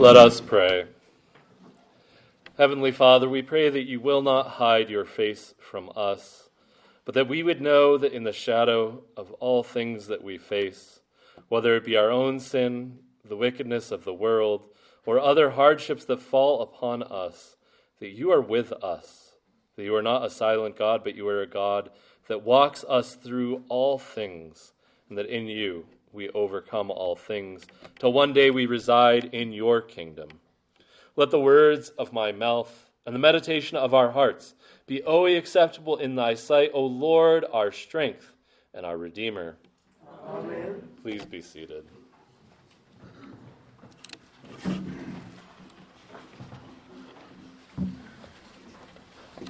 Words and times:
Let 0.00 0.16
us 0.16 0.40
pray. 0.40 0.86
Heavenly 2.56 2.90
Father, 2.90 3.28
we 3.28 3.42
pray 3.42 3.68
that 3.68 3.86
you 3.86 4.00
will 4.00 4.22
not 4.22 4.52
hide 4.52 4.88
your 4.88 5.04
face 5.04 5.52
from 5.58 5.90
us, 5.94 6.48
but 7.04 7.14
that 7.14 7.28
we 7.28 7.42
would 7.42 7.60
know 7.60 7.98
that 7.98 8.14
in 8.14 8.24
the 8.24 8.32
shadow 8.32 9.02
of 9.14 9.30
all 9.32 9.62
things 9.62 10.06
that 10.06 10.24
we 10.24 10.38
face, 10.38 11.00
whether 11.50 11.76
it 11.76 11.84
be 11.84 11.98
our 11.98 12.10
own 12.10 12.40
sin, 12.40 13.00
the 13.28 13.36
wickedness 13.36 13.90
of 13.90 14.04
the 14.04 14.14
world, 14.14 14.68
or 15.04 15.20
other 15.20 15.50
hardships 15.50 16.06
that 16.06 16.22
fall 16.22 16.62
upon 16.62 17.02
us, 17.02 17.56
that 17.98 18.08
you 18.08 18.32
are 18.32 18.40
with 18.40 18.72
us, 18.82 19.32
that 19.76 19.84
you 19.84 19.94
are 19.94 20.00
not 20.00 20.24
a 20.24 20.30
silent 20.30 20.78
God, 20.78 21.04
but 21.04 21.14
you 21.14 21.28
are 21.28 21.42
a 21.42 21.46
God 21.46 21.90
that 22.26 22.42
walks 22.42 22.86
us 22.88 23.16
through 23.16 23.64
all 23.68 23.98
things, 23.98 24.72
and 25.10 25.18
that 25.18 25.26
in 25.26 25.46
you 25.46 25.84
we 26.12 26.28
overcome 26.30 26.90
all 26.90 27.16
things, 27.16 27.66
till 27.98 28.12
one 28.12 28.32
day 28.32 28.50
we 28.50 28.66
reside 28.66 29.26
in 29.32 29.52
your 29.52 29.80
kingdom. 29.80 30.28
Let 31.16 31.30
the 31.30 31.40
words 31.40 31.90
of 31.90 32.12
my 32.12 32.32
mouth 32.32 32.90
and 33.06 33.14
the 33.14 33.18
meditation 33.18 33.76
of 33.76 33.94
our 33.94 34.10
hearts 34.10 34.54
be 34.86 35.02
always 35.02 35.38
acceptable 35.38 35.96
in 35.96 36.14
thy 36.16 36.34
sight, 36.34 36.70
O 36.74 36.84
Lord, 36.84 37.44
our 37.52 37.70
strength 37.70 38.32
and 38.74 38.84
our 38.84 38.96
Redeemer. 38.96 39.56
Amen. 40.26 40.82
Please 41.02 41.24
be 41.24 41.40
seated. 41.40 41.84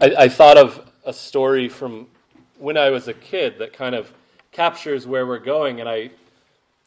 I, 0.01 0.15
I 0.18 0.29
thought 0.29 0.56
of 0.56 0.90
a 1.04 1.12
story 1.12 1.68
from 1.68 2.06
when 2.59 2.77
I 2.77 2.90
was 2.90 3.09
a 3.09 3.15
kid 3.15 3.59
that 3.59 3.73
kind 3.73 3.95
of 3.95 4.12
captures 4.52 5.06
where 5.06 5.27
we're 5.27 5.38
going, 5.38 5.80
and 5.80 5.88
I 5.88 6.10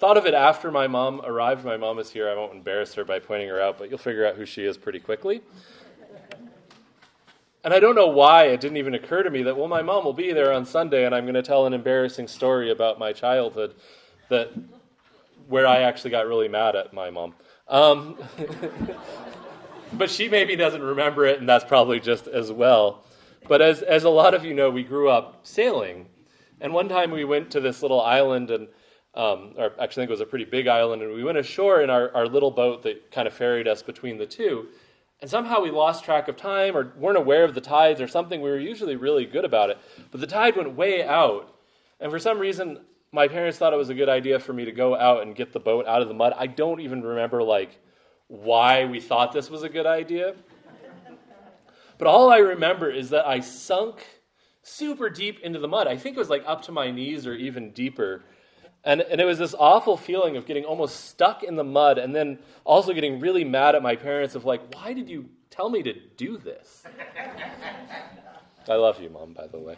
thought 0.03 0.17
of 0.17 0.25
it 0.25 0.33
after 0.33 0.69
my 0.69 0.85
mom 0.85 1.21
arrived. 1.23 1.63
My 1.63 1.77
mom 1.77 1.97
is 1.97 2.09
here. 2.09 2.27
I 2.27 2.35
won't 2.35 2.51
embarrass 2.51 2.93
her 2.95 3.05
by 3.05 3.19
pointing 3.19 3.47
her 3.47 3.61
out, 3.61 3.77
but 3.77 3.89
you'll 3.89 3.97
figure 3.97 4.27
out 4.27 4.35
who 4.35 4.45
she 4.45 4.65
is 4.65 4.77
pretty 4.77 4.99
quickly. 4.99 5.41
And 7.63 7.73
I 7.73 7.79
don't 7.79 7.95
know 7.95 8.07
why 8.07 8.47
it 8.47 8.59
didn't 8.59 8.75
even 8.75 8.95
occur 8.95 9.23
to 9.23 9.29
me 9.29 9.43
that, 9.43 9.55
well, 9.55 9.69
my 9.69 9.81
mom 9.81 10.03
will 10.03 10.11
be 10.11 10.33
there 10.33 10.51
on 10.51 10.65
Sunday 10.65 11.05
and 11.05 11.15
I'm 11.15 11.23
going 11.23 11.35
to 11.35 11.41
tell 11.41 11.65
an 11.65 11.73
embarrassing 11.73 12.27
story 12.27 12.69
about 12.69 12.99
my 12.99 13.13
childhood 13.13 13.75
that 14.27 14.51
where 15.47 15.65
I 15.65 15.83
actually 15.83 16.11
got 16.11 16.27
really 16.27 16.49
mad 16.49 16.75
at 16.75 16.91
my 16.91 17.09
mom. 17.09 17.33
Um, 17.69 18.17
but 19.93 20.09
she 20.09 20.27
maybe 20.27 20.57
doesn't 20.57 20.83
remember 20.83 21.25
it, 21.25 21.39
and 21.39 21.47
that's 21.47 21.63
probably 21.63 22.01
just 22.01 22.27
as 22.27 22.51
well. 22.51 23.05
But 23.47 23.61
as, 23.61 23.81
as 23.81 24.03
a 24.03 24.09
lot 24.09 24.33
of 24.33 24.43
you 24.43 24.53
know, 24.53 24.69
we 24.69 24.83
grew 24.83 25.07
up 25.07 25.39
sailing. 25.43 26.07
And 26.59 26.73
one 26.73 26.89
time 26.89 27.09
we 27.09 27.23
went 27.23 27.51
to 27.51 27.61
this 27.61 27.81
little 27.81 28.01
island 28.01 28.51
and 28.51 28.67
um, 29.15 29.53
or 29.57 29.71
actually, 29.79 29.83
I 29.83 29.87
think 29.87 30.09
it 30.09 30.11
was 30.11 30.21
a 30.21 30.25
pretty 30.25 30.45
big 30.45 30.67
island, 30.67 31.01
and 31.01 31.13
we 31.13 31.23
went 31.23 31.37
ashore 31.37 31.81
in 31.81 31.89
our, 31.89 32.13
our 32.15 32.25
little 32.25 32.51
boat 32.51 32.83
that 32.83 33.11
kind 33.11 33.27
of 33.27 33.33
ferried 33.33 33.67
us 33.67 33.83
between 33.83 34.17
the 34.17 34.25
two. 34.25 34.67
And 35.21 35.29
somehow 35.29 35.61
we 35.61 35.71
lost 35.71 36.03
track 36.03 36.27
of 36.27 36.35
time 36.35 36.75
or 36.75 36.91
weren't 36.97 37.17
aware 37.17 37.43
of 37.43 37.53
the 37.53 37.61
tides 37.61 38.01
or 38.01 38.07
something. 38.07 38.41
We 38.41 38.49
were 38.49 38.59
usually 38.59 38.95
really 38.95 39.25
good 39.25 39.45
about 39.45 39.69
it. 39.69 39.77
But 40.11 40.19
the 40.19 40.27
tide 40.27 40.57
went 40.57 40.75
way 40.75 41.03
out. 41.03 41.55
And 41.99 42.11
for 42.11 42.19
some 42.19 42.39
reason, 42.39 42.79
my 43.11 43.27
parents 43.27 43.57
thought 43.57 43.71
it 43.71 43.77
was 43.77 43.89
a 43.89 43.93
good 43.93 44.09
idea 44.09 44.39
for 44.39 44.51
me 44.51 44.65
to 44.65 44.71
go 44.71 44.95
out 44.95 45.21
and 45.21 45.35
get 45.35 45.53
the 45.53 45.59
boat 45.59 45.85
out 45.85 46.01
of 46.01 46.07
the 46.09 46.13
mud. 46.13 46.33
I 46.37 46.47
don't 46.47 46.81
even 46.81 47.03
remember, 47.03 47.41
like, 47.41 47.79
why 48.27 48.85
we 48.85 48.99
thought 48.99 49.31
this 49.31 49.49
was 49.49 49.63
a 49.63 49.69
good 49.69 49.85
idea. 49.85 50.35
But 51.97 52.07
all 52.07 52.31
I 52.31 52.39
remember 52.39 52.89
is 52.89 53.11
that 53.11 53.25
I 53.25 53.39
sunk 53.39 54.05
super 54.63 55.09
deep 55.09 55.39
into 55.41 55.59
the 55.59 55.67
mud. 55.67 55.87
I 55.87 55.95
think 55.95 56.17
it 56.17 56.19
was 56.19 56.29
like 56.29 56.43
up 56.45 56.63
to 56.63 56.71
my 56.71 56.89
knees 56.89 57.27
or 57.27 57.33
even 57.33 57.71
deeper. 57.71 58.23
And, 58.85 59.01
and 59.01 59.21
it 59.21 59.25
was 59.25 59.37
this 59.37 59.55
awful 59.57 59.95
feeling 59.95 60.35
of 60.35 60.45
getting 60.45 60.65
almost 60.65 61.05
stuck 61.05 61.41
in 61.43 61.55
the 61.55 61.63
mud 61.63 61.97
and 61.97 62.13
then 62.13 62.39
also 62.65 62.93
getting 62.93 63.19
really 63.19 63.45
mad 63.45 63.75
at 63.75 63.81
my 63.81 63.95
parents 63.95 64.35
of 64.35 64.43
like, 64.43 64.75
why 64.75 64.93
did 64.93 65.07
you 65.07 65.29
tell 65.49 65.69
me 65.69 65.81
to 65.83 65.93
do 66.17 66.37
this? 66.37 66.83
I 68.67 68.75
love 68.75 69.01
you, 69.01 69.09
Mom, 69.09 69.33
by 69.33 69.47
the 69.47 69.59
way. 69.59 69.75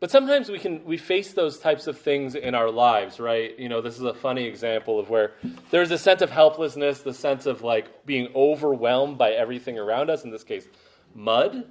But 0.00 0.10
sometimes 0.10 0.48
we 0.48 0.58
can 0.58 0.82
we 0.86 0.96
face 0.96 1.34
those 1.34 1.58
types 1.58 1.86
of 1.86 1.98
things 1.98 2.34
in 2.34 2.54
our 2.54 2.70
lives, 2.70 3.20
right? 3.20 3.56
You 3.58 3.68
know, 3.68 3.82
this 3.82 3.96
is 3.96 4.02
a 4.02 4.14
funny 4.14 4.44
example 4.44 4.98
of 4.98 5.10
where 5.10 5.32
there's 5.70 5.90
a 5.90 5.98
sense 5.98 6.22
of 6.22 6.30
helplessness, 6.30 7.02
the 7.02 7.12
sense 7.12 7.44
of 7.44 7.60
like 7.60 8.06
being 8.06 8.28
overwhelmed 8.34 9.18
by 9.18 9.32
everything 9.32 9.78
around 9.78 10.08
us, 10.08 10.24
in 10.24 10.30
this 10.30 10.42
case, 10.42 10.66
mud 11.14 11.66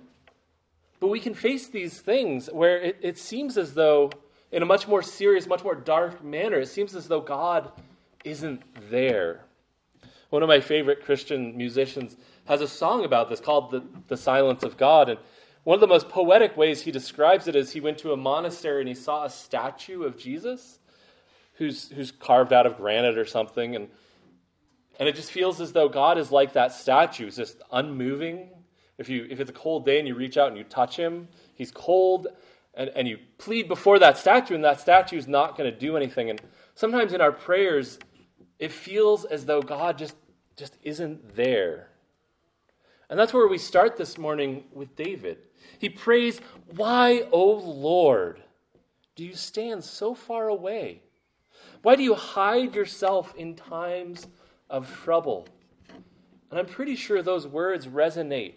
but 0.99 1.07
we 1.07 1.19
can 1.19 1.33
face 1.33 1.67
these 1.67 1.99
things 1.99 2.49
where 2.51 2.77
it, 2.81 2.97
it 3.01 3.17
seems 3.17 3.57
as 3.57 3.73
though, 3.73 4.11
in 4.51 4.61
a 4.61 4.65
much 4.65 4.87
more 4.87 5.01
serious, 5.01 5.47
much 5.47 5.63
more 5.63 5.75
dark 5.75 6.23
manner, 6.23 6.59
it 6.59 6.67
seems 6.67 6.95
as 6.95 7.07
though 7.07 7.21
God 7.21 7.71
isn't 8.25 8.61
there. 8.89 9.45
One 10.29 10.43
of 10.43 10.49
my 10.49 10.59
favorite 10.59 11.03
Christian 11.03 11.57
musicians 11.57 12.15
has 12.45 12.61
a 12.61 12.67
song 12.67 13.05
about 13.05 13.29
this 13.29 13.39
called 13.39 13.71
The, 13.71 13.83
the 14.07 14.17
Silence 14.17 14.63
of 14.63 14.77
God. 14.77 15.09
And 15.09 15.19
one 15.63 15.75
of 15.75 15.81
the 15.81 15.87
most 15.87 16.09
poetic 16.09 16.57
ways 16.57 16.81
he 16.81 16.91
describes 16.91 17.47
it 17.47 17.55
is 17.55 17.71
he 17.71 17.79
went 17.79 17.97
to 17.99 18.11
a 18.11 18.17
monastery 18.17 18.81
and 18.81 18.89
he 18.89 18.95
saw 18.95 19.23
a 19.23 19.29
statue 19.29 20.03
of 20.03 20.17
Jesus 20.17 20.79
who's, 21.53 21.89
who's 21.89 22.11
carved 22.11 22.53
out 22.53 22.65
of 22.65 22.77
granite 22.77 23.17
or 23.17 23.25
something. 23.25 23.75
And, 23.75 23.87
and 24.99 25.07
it 25.07 25.15
just 25.15 25.31
feels 25.31 25.61
as 25.61 25.71
though 25.71 25.89
God 25.89 26.17
is 26.17 26.31
like 26.31 26.53
that 26.53 26.73
statue, 26.73 27.31
just 27.31 27.61
unmoving, 27.71 28.49
if, 28.99 29.07
you, 29.07 29.25
if 29.29 29.39
it's 29.39 29.49
a 29.49 29.53
cold 29.53 29.85
day 29.85 29.97
and 29.97 30.07
you 30.07 30.13
reach 30.13 30.37
out 30.37 30.49
and 30.49 30.57
you 30.57 30.65
touch 30.65 30.97
him, 30.97 31.29
he's 31.55 31.71
cold, 31.71 32.27
and, 32.73 32.91
and 32.95 33.07
you 33.07 33.17
plead 33.37 33.69
before 33.69 33.97
that 33.97 34.17
statue, 34.17 34.55
and 34.55 34.63
that 34.65 34.81
statue 34.81 35.17
is 35.17 35.27
not 35.27 35.57
going 35.57 35.71
to 35.71 35.77
do 35.77 35.95
anything. 35.95 36.29
And 36.29 36.41
sometimes 36.75 37.13
in 37.13 37.21
our 37.21 37.31
prayers, 37.31 37.97
it 38.59 38.73
feels 38.73 39.23
as 39.23 39.45
though 39.45 39.61
God 39.61 39.97
just, 39.97 40.17
just 40.57 40.75
isn't 40.83 41.35
there. 41.35 41.87
And 43.09 43.17
that's 43.17 43.33
where 43.33 43.47
we 43.47 43.57
start 43.57 43.95
this 43.95 44.17
morning 44.17 44.65
with 44.73 44.95
David. 44.97 45.39
He 45.79 45.89
prays, 45.89 46.41
Why, 46.75 47.23
O 47.31 47.53
Lord, 47.53 48.43
do 49.15 49.23
you 49.23 49.33
stand 49.33 49.83
so 49.83 50.13
far 50.13 50.49
away? 50.49 51.03
Why 51.83 51.95
do 51.95 52.03
you 52.03 52.15
hide 52.15 52.75
yourself 52.75 53.33
in 53.37 53.55
times 53.55 54.27
of 54.69 54.93
trouble? 55.03 55.47
And 56.51 56.59
I'm 56.59 56.65
pretty 56.65 56.97
sure 56.97 57.21
those 57.21 57.47
words 57.47 57.87
resonate 57.87 58.55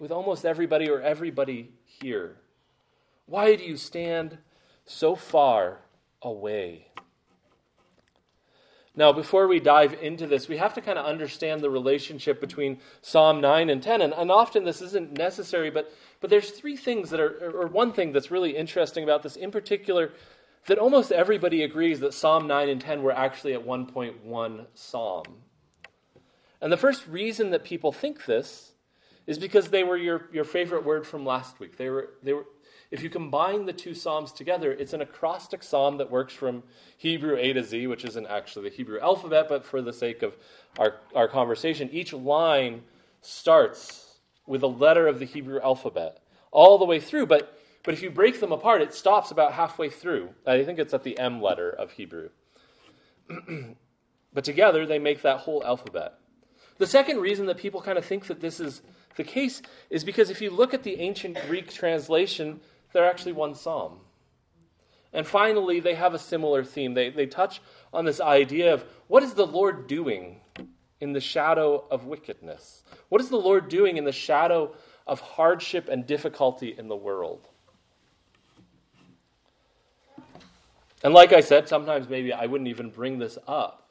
with 0.00 0.10
almost 0.10 0.44
everybody 0.44 0.88
or 0.88 1.00
everybody 1.00 1.70
here. 1.84 2.36
Why 3.26 3.54
do 3.54 3.62
you 3.62 3.76
stand 3.76 4.38
so 4.86 5.14
far 5.14 5.82
away? 6.22 6.86
Now, 8.96 9.12
before 9.12 9.46
we 9.46 9.60
dive 9.60 9.94
into 10.02 10.26
this, 10.26 10.48
we 10.48 10.56
have 10.56 10.74
to 10.74 10.80
kind 10.80 10.98
of 10.98 11.06
understand 11.06 11.60
the 11.60 11.70
relationship 11.70 12.40
between 12.40 12.80
Psalm 13.02 13.40
9 13.40 13.70
and 13.70 13.80
10. 13.80 14.02
And, 14.02 14.12
and 14.14 14.32
often 14.32 14.64
this 14.64 14.82
isn't 14.82 15.16
necessary, 15.16 15.70
but, 15.70 15.92
but 16.20 16.28
there's 16.28 16.50
three 16.50 16.76
things 16.76 17.10
that 17.10 17.20
are, 17.20 17.50
or 17.50 17.66
one 17.68 17.92
thing 17.92 18.12
that's 18.12 18.32
really 18.32 18.56
interesting 18.56 19.04
about 19.04 19.22
this 19.22 19.36
in 19.36 19.52
particular, 19.52 20.12
that 20.66 20.78
almost 20.78 21.12
everybody 21.12 21.62
agrees 21.62 22.00
that 22.00 22.14
Psalm 22.14 22.46
9 22.46 22.68
and 22.68 22.80
10 22.80 23.02
were 23.02 23.12
actually 23.12 23.52
at 23.52 23.64
one 23.64 23.86
point 23.86 24.24
one 24.24 24.66
psalm. 24.74 25.24
And 26.60 26.72
the 26.72 26.76
first 26.76 27.06
reason 27.06 27.50
that 27.50 27.64
people 27.64 27.92
think 27.92 28.24
this 28.26 28.72
is 29.30 29.38
because 29.38 29.68
they 29.68 29.84
were 29.84 29.96
your, 29.96 30.22
your 30.32 30.42
favorite 30.42 30.84
word 30.84 31.06
from 31.06 31.24
last 31.24 31.60
week. 31.60 31.76
They 31.76 31.88
were, 31.88 32.14
they 32.20 32.32
were, 32.32 32.46
if 32.90 33.00
you 33.00 33.08
combine 33.08 33.64
the 33.64 33.72
two 33.72 33.94
Psalms 33.94 34.32
together, 34.32 34.72
it's 34.72 34.92
an 34.92 35.02
acrostic 35.02 35.62
psalm 35.62 35.98
that 35.98 36.10
works 36.10 36.34
from 36.34 36.64
Hebrew 36.96 37.36
A 37.36 37.52
to 37.52 37.62
Z, 37.62 37.86
which 37.86 38.04
isn't 38.04 38.26
actually 38.26 38.68
the 38.68 38.74
Hebrew 38.74 38.98
alphabet, 38.98 39.46
but 39.48 39.64
for 39.64 39.82
the 39.82 39.92
sake 39.92 40.24
of 40.24 40.36
our, 40.80 40.96
our 41.14 41.28
conversation, 41.28 41.88
each 41.92 42.12
line 42.12 42.82
starts 43.20 44.18
with 44.48 44.64
a 44.64 44.66
letter 44.66 45.06
of 45.06 45.20
the 45.20 45.26
Hebrew 45.26 45.60
alphabet 45.60 46.18
all 46.50 46.76
the 46.76 46.84
way 46.84 46.98
through. 46.98 47.26
But, 47.26 47.56
but 47.84 47.94
if 47.94 48.02
you 48.02 48.10
break 48.10 48.40
them 48.40 48.50
apart, 48.50 48.82
it 48.82 48.92
stops 48.92 49.30
about 49.30 49.52
halfway 49.52 49.90
through. 49.90 50.30
I 50.44 50.64
think 50.64 50.80
it's 50.80 50.92
at 50.92 51.04
the 51.04 51.16
M 51.20 51.40
letter 51.40 51.70
of 51.70 51.92
Hebrew. 51.92 52.30
but 54.32 54.42
together, 54.42 54.86
they 54.86 54.98
make 54.98 55.22
that 55.22 55.38
whole 55.38 55.62
alphabet. 55.64 56.19
The 56.80 56.86
second 56.86 57.20
reason 57.20 57.44
that 57.44 57.58
people 57.58 57.82
kind 57.82 57.98
of 57.98 58.06
think 58.06 58.26
that 58.28 58.40
this 58.40 58.58
is 58.58 58.80
the 59.16 59.22
case 59.22 59.60
is 59.90 60.02
because 60.02 60.30
if 60.30 60.40
you 60.40 60.48
look 60.48 60.72
at 60.72 60.82
the 60.82 60.98
ancient 60.98 61.36
Greek 61.46 61.70
translation, 61.70 62.58
they're 62.94 63.04
actually 63.04 63.32
one 63.32 63.54
psalm. 63.54 63.98
And 65.12 65.26
finally, 65.26 65.80
they 65.80 65.94
have 65.94 66.14
a 66.14 66.18
similar 66.18 66.64
theme. 66.64 66.94
They, 66.94 67.10
they 67.10 67.26
touch 67.26 67.60
on 67.92 68.06
this 68.06 68.18
idea 68.18 68.72
of 68.72 68.82
what 69.08 69.22
is 69.22 69.34
the 69.34 69.46
Lord 69.46 69.88
doing 69.88 70.40
in 71.02 71.12
the 71.12 71.20
shadow 71.20 71.84
of 71.90 72.06
wickedness? 72.06 72.82
What 73.10 73.20
is 73.20 73.28
the 73.28 73.36
Lord 73.36 73.68
doing 73.68 73.98
in 73.98 74.04
the 74.04 74.10
shadow 74.10 74.74
of 75.06 75.20
hardship 75.20 75.86
and 75.86 76.06
difficulty 76.06 76.74
in 76.78 76.88
the 76.88 76.96
world? 76.96 77.46
And 81.04 81.12
like 81.12 81.34
I 81.34 81.40
said, 81.40 81.68
sometimes 81.68 82.08
maybe 82.08 82.32
I 82.32 82.46
wouldn't 82.46 82.68
even 82.68 82.88
bring 82.88 83.18
this 83.18 83.36
up. 83.46 83.89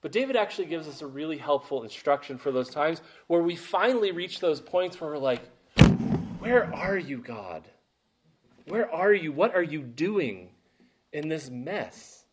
But 0.00 0.12
David 0.12 0.36
actually 0.36 0.66
gives 0.66 0.86
us 0.86 1.02
a 1.02 1.06
really 1.06 1.38
helpful 1.38 1.82
instruction 1.82 2.38
for 2.38 2.52
those 2.52 2.70
times 2.70 3.02
where 3.26 3.42
we 3.42 3.56
finally 3.56 4.12
reach 4.12 4.40
those 4.40 4.60
points 4.60 5.00
where 5.00 5.10
we're 5.10 5.18
like, 5.18 5.42
Where 6.38 6.72
are 6.74 6.96
you, 6.96 7.18
God? 7.18 7.64
Where 8.66 8.92
are 8.92 9.12
you? 9.12 9.32
What 9.32 9.54
are 9.54 9.62
you 9.62 9.80
doing 9.82 10.50
in 11.12 11.28
this 11.28 11.50
mess? 11.50 12.24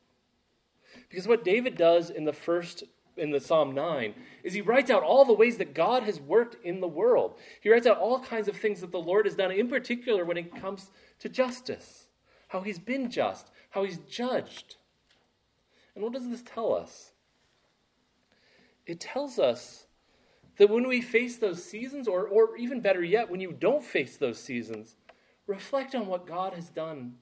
Because 1.10 1.28
what 1.28 1.44
David 1.44 1.78
does 1.78 2.10
in 2.10 2.26
the 2.26 2.34
first 2.34 2.84
in 3.18 3.32
the 3.32 3.40
Psalm 3.40 3.74
9 3.74 4.14
is 4.44 4.54
he 4.54 4.62
writes 4.62 4.92
out 4.92 5.04
all 5.04 5.26
the 5.26 5.34
ways 5.34 5.58
that 5.58 5.74
God 5.74 6.04
has 6.04 6.20
worked 6.20 6.64
in 6.66 6.82
the 6.82 6.88
world. 6.88 7.36
He 7.62 7.70
writes 7.70 7.88
out 7.88 7.98
all 7.98 8.20
kinds 8.20 8.48
of 8.48 8.58
things 8.58 8.82
that 8.82 8.92
the 8.92 9.00
Lord 9.00 9.26
has 9.26 9.36
done, 9.36 9.52
in 9.52 9.70
particular 9.70 10.26
when 10.26 10.38
it 10.38 10.56
comes 10.56 10.92
to 11.20 11.30
justice, 11.30 12.08
how 12.50 12.62
he's 12.62 12.80
been 12.80 13.10
just, 13.10 13.50
how 13.70 13.84
he's 13.84 14.00
judged. 14.00 14.76
And 15.96 16.04
what 16.04 16.14
does 16.14 16.28
this 16.28 16.44
tell 16.44 16.74
us? 16.74 17.14
It 18.86 19.00
tells 19.00 19.40
us 19.40 19.86
that 20.58 20.70
when 20.70 20.88
we 20.88 21.02
face 21.02 21.38
those 21.38 21.64
seasons, 21.64 22.08
or, 22.08 22.28
or 22.28 22.56
even 22.58 22.82
better 22.82 23.04
yet, 23.04 23.30
when 23.30 23.42
you 23.42 23.52
don't 23.52 23.84
face 23.84 24.18
those 24.18 24.40
seasons, 24.40 24.96
reflect 25.48 25.96
on 25.96 26.08
what 26.08 26.28
God 26.28 26.54
has 26.54 26.70
done 26.70 27.16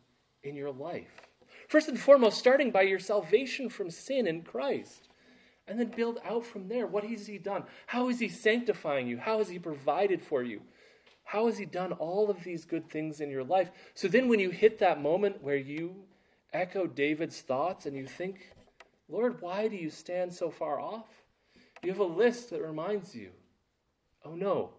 in 0.43 0.55
your 0.55 0.71
life. 0.71 1.21
First 1.67 1.87
and 1.87 1.99
foremost, 1.99 2.37
starting 2.37 2.71
by 2.71 2.83
your 2.83 2.99
salvation 2.99 3.69
from 3.69 3.89
sin 3.89 4.27
in 4.27 4.43
Christ. 4.43 5.09
And 5.65 5.79
then 5.79 5.93
build 5.95 6.19
out 6.25 6.45
from 6.45 6.67
there. 6.67 6.85
What 6.85 7.05
has 7.05 7.25
He 7.25 7.37
done? 7.37 7.63
How 7.87 8.09
is 8.09 8.19
He 8.19 8.27
sanctifying 8.27 9.07
you? 9.07 9.17
How 9.17 9.37
has 9.37 9.47
He 9.47 9.59
provided 9.59 10.21
for 10.21 10.43
you? 10.43 10.61
How 11.23 11.45
has 11.45 11.57
He 11.57 11.65
done 11.65 11.93
all 11.93 12.29
of 12.29 12.43
these 12.43 12.65
good 12.65 12.89
things 12.89 13.21
in 13.21 13.31
your 13.31 13.45
life? 13.45 13.71
So 13.93 14.09
then, 14.09 14.27
when 14.27 14.41
you 14.41 14.49
hit 14.49 14.79
that 14.79 15.01
moment 15.01 15.41
where 15.41 15.55
you 15.55 15.95
echo 16.51 16.85
David's 16.85 17.39
thoughts 17.39 17.85
and 17.85 17.95
you 17.95 18.05
think, 18.05 18.51
Lord, 19.07 19.41
why 19.41 19.69
do 19.69 19.77
you 19.77 19.89
stand 19.89 20.33
so 20.33 20.51
far 20.51 20.81
off? 20.81 21.07
You 21.83 21.89
have 21.89 21.99
a 21.99 22.05
list 22.05 22.49
that 22.49 22.61
reminds 22.61 23.13
you, 23.13 23.31
oh 24.23 24.35
no, 24.35 24.69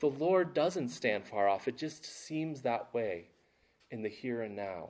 the 0.00 0.08
Lord 0.08 0.54
doesn't 0.54 0.88
stand 0.88 1.26
far 1.26 1.48
off. 1.48 1.68
It 1.68 1.76
just 1.76 2.04
seems 2.04 2.62
that 2.62 2.92
way 2.94 3.26
in 3.90 4.02
the 4.02 4.08
here 4.08 4.40
and 4.40 4.56
now. 4.56 4.88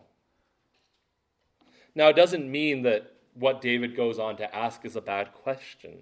Now, 1.95 2.09
it 2.09 2.17
doesn't 2.17 2.51
mean 2.51 2.83
that 2.83 3.13
what 3.35 3.61
David 3.61 3.97
goes 3.97 4.19
on 4.19 4.37
to 4.37 4.55
ask 4.55 4.85
is 4.85 4.97
a 4.97 5.01
bad 5.01 5.33
question. 5.35 5.99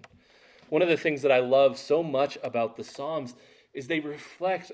One 0.68 0.82
of 0.82 0.88
the 0.88 0.96
things 0.96 1.22
that 1.22 1.32
I 1.32 1.40
love 1.40 1.78
so 1.78 2.02
much 2.02 2.38
about 2.42 2.76
the 2.76 2.84
Psalms 2.84 3.34
is 3.72 3.86
they 3.86 4.00
reflect 4.00 4.72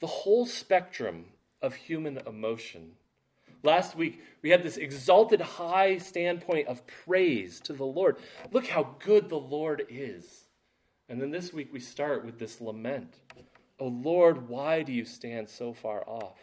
the 0.00 0.06
whole 0.06 0.46
spectrum 0.46 1.26
of 1.60 1.74
human 1.74 2.18
emotion. 2.26 2.92
Last 3.64 3.96
week, 3.96 4.22
we 4.42 4.50
had 4.50 4.62
this 4.62 4.76
exalted 4.76 5.40
high 5.40 5.96
standpoint 5.96 6.68
of 6.68 6.86
praise 6.86 7.60
to 7.60 7.72
the 7.72 7.84
Lord. 7.84 8.18
Look 8.52 8.66
how 8.66 8.94
good 8.98 9.30
the 9.30 9.38
Lord 9.38 9.86
is. 9.88 10.44
And 11.08 11.20
then 11.20 11.30
this 11.30 11.50
week, 11.52 11.72
we 11.72 11.80
start 11.80 12.24
with 12.24 12.38
this 12.38 12.60
lament 12.60 13.16
Oh 13.80 13.88
Lord, 13.88 14.48
why 14.48 14.82
do 14.82 14.92
you 14.92 15.04
stand 15.04 15.48
so 15.48 15.72
far 15.72 16.04
off? 16.06 16.38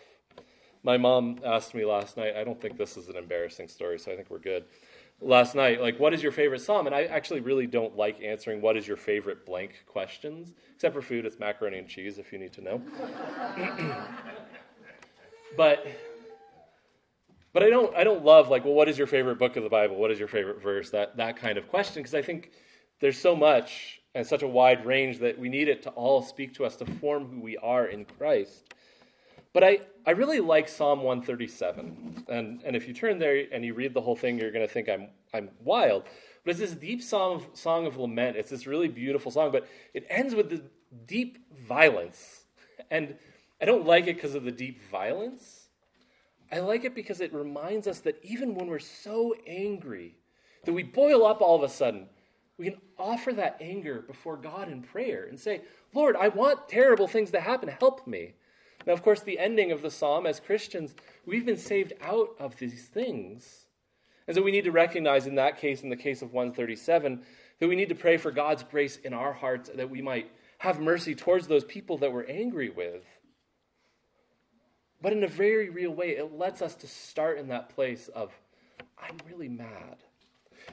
My 0.83 0.97
mom 0.97 1.39
asked 1.45 1.73
me 1.73 1.85
last 1.85 2.17
night, 2.17 2.35
I 2.35 2.43
don't 2.43 2.59
think 2.59 2.77
this 2.77 2.97
is 2.97 3.07
an 3.07 3.15
embarrassing 3.15 3.69
story, 3.69 3.97
so 3.97 4.11
I 4.11 4.17
think 4.17 4.29
we're 4.29 4.39
good. 4.39 4.65
Last 5.21 5.55
night, 5.55 5.79
like, 5.79 5.97
what 5.97 6.13
is 6.13 6.21
your 6.21 6.33
favorite 6.33 6.59
psalm? 6.59 6.87
And 6.87 6.95
I 6.95 7.03
actually 7.03 7.39
really 7.39 7.67
don't 7.67 7.95
like 7.95 8.21
answering 8.21 8.59
what 8.59 8.75
is 8.75 8.85
your 8.85 8.97
favorite 8.97 9.45
blank 9.45 9.85
questions, 9.85 10.53
except 10.75 10.93
for 10.93 11.01
food, 11.01 11.25
it's 11.25 11.39
macaroni 11.39 11.77
and 11.77 11.87
cheese 11.87 12.17
if 12.17 12.33
you 12.33 12.39
need 12.39 12.51
to 12.53 12.61
know. 12.61 12.81
but 15.55 15.85
but 17.53 17.63
I 17.63 17.69
don't 17.69 17.95
I 17.95 18.03
don't 18.03 18.23
love 18.23 18.49
like 18.49 18.65
well 18.65 18.73
what 18.73 18.89
is 18.89 18.97
your 18.97 19.07
favorite 19.07 19.39
book 19.39 19.55
of 19.55 19.63
the 19.63 19.69
Bible? 19.69 19.95
What 19.95 20.11
is 20.11 20.19
your 20.19 20.27
favorite 20.27 20.61
verse? 20.61 20.89
That 20.91 21.17
that 21.17 21.37
kind 21.37 21.57
of 21.57 21.67
question 21.67 22.01
because 22.01 22.15
I 22.15 22.21
think 22.21 22.51
there's 22.99 23.17
so 23.17 23.35
much 23.35 24.01
and 24.13 24.25
such 24.25 24.43
a 24.43 24.47
wide 24.47 24.85
range 24.85 25.19
that 25.19 25.39
we 25.39 25.49
need 25.49 25.67
it 25.67 25.83
to 25.83 25.89
all 25.91 26.21
speak 26.21 26.53
to 26.55 26.65
us 26.65 26.75
to 26.77 26.85
form 26.85 27.27
who 27.27 27.39
we 27.39 27.57
are 27.57 27.85
in 27.85 28.05
Christ. 28.05 28.73
But 29.53 29.63
I, 29.63 29.79
I 30.05 30.11
really 30.11 30.39
like 30.39 30.69
Psalm 30.69 31.01
137. 31.03 32.25
And, 32.29 32.61
and 32.63 32.75
if 32.75 32.87
you 32.87 32.93
turn 32.93 33.19
there 33.19 33.45
and 33.51 33.65
you 33.65 33.73
read 33.73 33.93
the 33.93 34.01
whole 34.01 34.15
thing, 34.15 34.39
you're 34.39 34.51
going 34.51 34.65
to 34.65 34.71
think 34.71 34.89
I'm, 34.89 35.07
I'm 35.33 35.49
wild. 35.63 36.03
But 36.43 36.51
it's 36.51 36.59
this 36.59 36.71
deep 36.71 37.03
song 37.03 37.35
of, 37.35 37.47
song 37.53 37.85
of 37.85 37.97
lament. 37.97 38.37
It's 38.37 38.49
this 38.49 38.65
really 38.65 38.87
beautiful 38.87 39.31
song, 39.31 39.51
but 39.51 39.67
it 39.93 40.05
ends 40.09 40.33
with 40.35 40.49
this 40.49 40.61
deep 41.05 41.37
violence. 41.67 42.45
And 42.89 43.15
I 43.61 43.65
don't 43.65 43.85
like 43.85 44.07
it 44.07 44.15
because 44.15 44.35
of 44.35 44.43
the 44.43 44.51
deep 44.51 44.81
violence. 44.89 45.60
I 46.51 46.59
like 46.59 46.83
it 46.83 46.93
because 46.93 47.21
it 47.21 47.33
reminds 47.33 47.87
us 47.87 47.99
that 48.01 48.19
even 48.23 48.55
when 48.55 48.67
we're 48.67 48.79
so 48.79 49.33
angry, 49.47 50.15
that 50.65 50.73
we 50.73 50.83
boil 50.83 51.25
up 51.25 51.41
all 51.41 51.55
of 51.55 51.63
a 51.63 51.69
sudden, 51.69 52.07
we 52.57 52.69
can 52.69 52.81
offer 52.99 53.33
that 53.33 53.57
anger 53.61 54.01
before 54.01 54.37
God 54.37 54.69
in 54.69 54.81
prayer 54.81 55.25
and 55.27 55.39
say, 55.39 55.61
Lord, 55.93 56.15
I 56.15 56.27
want 56.27 56.69
terrible 56.69 57.07
things 57.07 57.31
to 57.31 57.39
happen. 57.39 57.69
Help 57.69 58.05
me. 58.05 58.33
Now, 58.85 58.93
of 58.93 59.03
course, 59.03 59.21
the 59.21 59.39
ending 59.39 59.71
of 59.71 59.81
the 59.81 59.91
psalm, 59.91 60.25
as 60.25 60.39
Christians, 60.39 60.93
we've 61.25 61.45
been 61.45 61.57
saved 61.57 61.93
out 62.01 62.29
of 62.39 62.57
these 62.57 62.85
things. 62.85 63.65
And 64.27 64.35
so 64.35 64.41
we 64.41 64.51
need 64.51 64.65
to 64.65 64.71
recognize 64.71 65.27
in 65.27 65.35
that 65.35 65.57
case, 65.57 65.83
in 65.83 65.89
the 65.89 65.95
case 65.95 66.21
of 66.21 66.33
137, 66.33 67.23
that 67.59 67.67
we 67.67 67.75
need 67.75 67.89
to 67.89 67.95
pray 67.95 68.17
for 68.17 68.31
God's 68.31 68.63
grace 68.63 68.97
in 68.97 69.13
our 69.13 69.33
hearts 69.33 69.69
that 69.73 69.89
we 69.89 70.01
might 70.01 70.31
have 70.59 70.79
mercy 70.79 71.15
towards 71.15 71.47
those 71.47 71.63
people 71.63 71.97
that 71.99 72.11
we're 72.11 72.25
angry 72.25 72.69
with. 72.69 73.03
But 75.01 75.13
in 75.13 75.23
a 75.23 75.27
very 75.27 75.69
real 75.69 75.91
way, 75.91 76.09
it 76.09 76.37
lets 76.37 76.61
us 76.61 76.75
to 76.75 76.87
start 76.87 77.39
in 77.39 77.47
that 77.47 77.69
place 77.69 78.07
of, 78.09 78.31
I'm 79.01 79.17
really 79.29 79.49
mad. 79.49 79.97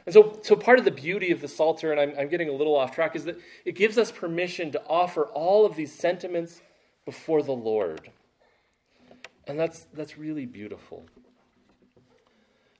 And 0.05 0.13
so, 0.13 0.39
so 0.43 0.55
part 0.55 0.79
of 0.79 0.85
the 0.85 0.91
beauty 0.91 1.31
of 1.31 1.41
the 1.41 1.49
Psalter, 1.49 1.93
and 1.93 2.01
I'm, 2.01 2.13
I'm 2.19 2.29
getting 2.29 2.49
a 2.49 2.53
little 2.53 2.77
off 2.77 2.95
track, 2.95 3.17
is 3.17 3.25
that 3.25 3.39
it 3.65 3.73
gives 3.73 3.97
us 3.97 4.13
permission 4.13 4.71
to 4.73 4.83
offer 4.87 5.25
all 5.25 5.65
of 5.65 5.77
these 5.77 5.93
sentiments 5.93 6.61
before 7.05 7.43
the 7.43 7.53
Lord. 7.53 8.11
And 9.47 9.59
that's, 9.59 9.87
that's 9.95 10.19
really 10.19 10.45
beautiful. 10.45 11.07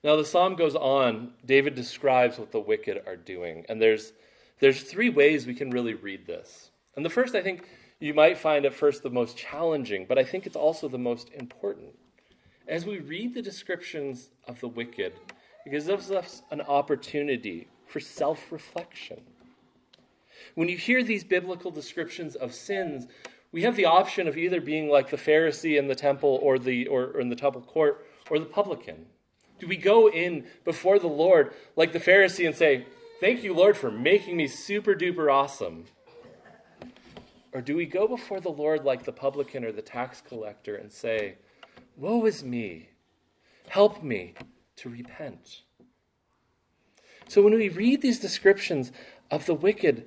Now, 0.05 0.17
the 0.17 0.25
psalm 0.25 0.55
goes 0.55 0.77
on. 0.77 1.33
David 1.45 1.75
describes 1.75 2.39
what 2.39 2.53
the 2.53 2.61
wicked 2.61 3.03
are 3.07 3.17
doing. 3.17 3.65
And 3.69 3.81
there's, 3.81 4.13
there's 4.61 4.83
three 4.83 5.09
ways 5.09 5.47
we 5.47 5.55
can 5.55 5.71
really 5.71 5.95
read 5.95 6.27
this. 6.27 6.71
And 6.95 7.05
the 7.05 7.11
first, 7.11 7.35
I 7.35 7.43
think, 7.43 7.67
you 8.01 8.15
might 8.15 8.39
find 8.39 8.65
at 8.65 8.75
first 8.75 9.03
the 9.03 9.11
most 9.11 9.37
challenging, 9.37 10.07
but 10.09 10.19
I 10.19 10.25
think 10.25 10.47
it's 10.47 10.57
also 10.57 10.89
the 10.89 10.99
most 10.99 11.31
important. 11.35 11.91
As 12.67 12.85
we 12.85 12.99
read 12.99 13.35
the 13.35 13.43
descriptions 13.43 14.31
of 14.47 14.61
the 14.61 14.69
wicked, 14.69 15.15
it 15.67 15.71
gives 15.71 15.91
us 15.91 16.43
an 16.51 16.61
opportunity 16.61 17.69
for 17.87 18.01
self 18.01 18.53
reflection. 18.53 19.23
When 20.55 20.69
you 20.69 20.77
hear 20.77 21.03
these 21.03 21.25
biblical 21.25 21.71
descriptions 21.71 22.37
of 22.37 22.55
sins, 22.55 23.07
we 23.51 23.63
have 23.63 23.77
the 23.77 23.87
option 23.87 24.29
of 24.29 24.37
either 24.37 24.61
being 24.61 24.89
like 24.89 25.11
the 25.11 25.17
Pharisee 25.17 25.79
in 25.79 25.89
the 25.89 25.95
temple 25.95 26.39
or, 26.43 26.59
the, 26.59 26.87
or, 26.87 27.07
or 27.07 27.21
in 27.21 27.31
the 27.31 27.37
temple 27.37 27.63
court 27.63 28.07
or 28.31 28.39
the 28.39 28.45
publican. 28.45 29.07
Do 29.59 29.67
we 29.67 29.77
go 29.77 30.09
in 30.09 30.45
before 30.65 30.99
the 30.99 31.09
Lord 31.09 31.53
like 31.75 31.93
the 31.93 31.99
Pharisee 31.99 32.47
and 32.47 32.55
say, 32.55 32.87
Thank 33.21 33.43
you, 33.43 33.53
Lord, 33.53 33.77
for 33.77 33.91
making 33.91 34.37
me 34.37 34.47
super 34.47 34.95
duper 34.95 35.33
awesome? 35.33 35.87
Or 37.53 37.61
do 37.61 37.77
we 37.77 37.87
go 37.87 38.07
before 38.07 38.41
the 38.41 38.51
Lord 38.51 38.85
like 38.85 39.05
the 39.05 39.13
publican 39.13 39.65
or 39.65 39.73
the 39.73 39.83
tax 39.83 40.21
collector 40.21 40.77
and 40.77 40.93
say, 40.93 41.37
Woe 41.97 42.27
is 42.27 42.45
me, 42.45 42.91
help 43.69 44.03
me 44.03 44.35
to 44.77 44.89
repent? 44.89 45.63
So 47.29 47.43
when 47.43 47.55
we 47.55 47.69
read 47.69 48.01
these 48.01 48.21
descriptions 48.21 48.93
of 49.31 49.47
the 49.47 49.55
wicked, 49.55 50.07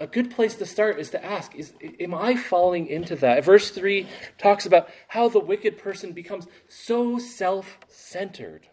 a 0.00 0.06
good 0.06 0.30
place 0.30 0.54
to 0.56 0.66
start 0.66 0.98
is 0.98 1.10
to 1.10 1.24
ask 1.24 1.54
is 1.54 1.74
am 2.00 2.14
i 2.14 2.34
falling 2.34 2.86
into 2.86 3.14
that? 3.16 3.44
Verse 3.44 3.70
3 3.70 4.06
talks 4.38 4.64
about 4.64 4.88
how 5.08 5.28
the 5.28 5.40
wicked 5.40 5.78
person 5.78 6.12
becomes 6.12 6.46
so 6.68 7.18
self-centered 7.18 8.68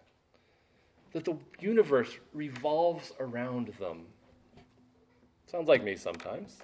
that 1.14 1.26
the 1.26 1.38
universe 1.60 2.18
revolves 2.34 3.12
around 3.20 3.74
them. 3.80 4.06
Sounds 5.48 5.68
like 5.68 5.84
me 5.84 5.96
sometimes 5.96 6.60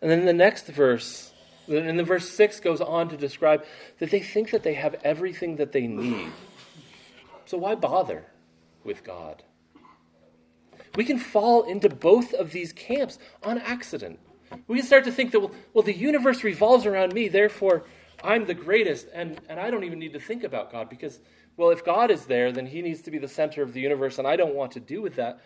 and 0.00 0.10
then 0.10 0.24
the 0.24 0.32
next 0.32 0.66
verse 0.66 1.32
and 1.68 1.98
the 1.98 2.04
verse 2.04 2.28
6 2.30 2.58
goes 2.60 2.80
on 2.80 3.08
to 3.10 3.16
describe 3.16 3.64
that 3.98 4.10
they 4.10 4.20
think 4.20 4.50
that 4.50 4.62
they 4.64 4.74
have 4.74 4.96
everything 5.04 5.56
that 5.56 5.72
they 5.72 5.86
need 5.86 6.32
so 7.46 7.56
why 7.58 7.74
bother 7.74 8.26
with 8.84 9.04
god 9.04 9.42
we 10.96 11.04
can 11.04 11.18
fall 11.18 11.62
into 11.62 11.88
both 11.88 12.32
of 12.34 12.52
these 12.52 12.72
camps 12.72 13.18
on 13.42 13.58
accident. 13.58 14.18
We 14.66 14.78
can 14.78 14.86
start 14.86 15.04
to 15.04 15.12
think 15.12 15.30
that, 15.32 15.40
well, 15.40 15.52
well, 15.72 15.82
the 15.82 15.96
universe 15.96 16.42
revolves 16.42 16.86
around 16.86 17.12
me, 17.12 17.28
therefore 17.28 17.84
I'm 18.24 18.46
the 18.46 18.54
greatest, 18.54 19.06
and, 19.14 19.40
and 19.48 19.60
I 19.60 19.70
don't 19.70 19.84
even 19.84 19.98
need 19.98 20.12
to 20.14 20.20
think 20.20 20.42
about 20.42 20.72
God 20.72 20.88
because, 20.88 21.20
well, 21.56 21.70
if 21.70 21.84
God 21.84 22.10
is 22.10 22.26
there, 22.26 22.50
then 22.50 22.66
he 22.66 22.82
needs 22.82 23.02
to 23.02 23.10
be 23.10 23.18
the 23.18 23.28
center 23.28 23.62
of 23.62 23.72
the 23.72 23.80
universe, 23.80 24.18
and 24.18 24.26
I 24.26 24.36
don't 24.36 24.54
want 24.54 24.72
to 24.72 24.80
do 24.80 25.00
with 25.00 25.14
that. 25.16 25.40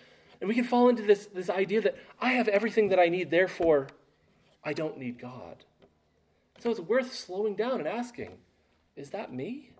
And 0.44 0.48
we 0.50 0.54
can 0.54 0.64
fall 0.64 0.90
into 0.90 1.02
this, 1.02 1.24
this 1.32 1.48
idea 1.48 1.80
that 1.80 1.96
I 2.20 2.32
have 2.32 2.48
everything 2.48 2.90
that 2.90 2.98
I 2.98 3.08
need, 3.08 3.30
therefore 3.30 3.88
I 4.62 4.74
don't 4.74 4.98
need 4.98 5.18
God. 5.18 5.64
So 6.58 6.70
it's 6.70 6.80
worth 6.80 7.14
slowing 7.14 7.56
down 7.56 7.78
and 7.78 7.88
asking, 7.88 8.36
is 8.94 9.08
that 9.08 9.32
me? 9.32 9.70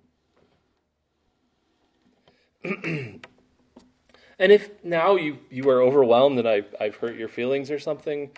And 4.39 4.51
if 4.51 4.83
now 4.83 5.17
you, 5.17 5.39
you 5.51 5.69
are 5.69 5.83
overwhelmed 5.83 6.39
and 6.39 6.49
I've, 6.49 6.75
I've 6.81 6.97
hurt 6.97 7.17
your 7.17 7.29
feelings 7.29 7.71
or 7.71 7.79
something, 7.79 8.31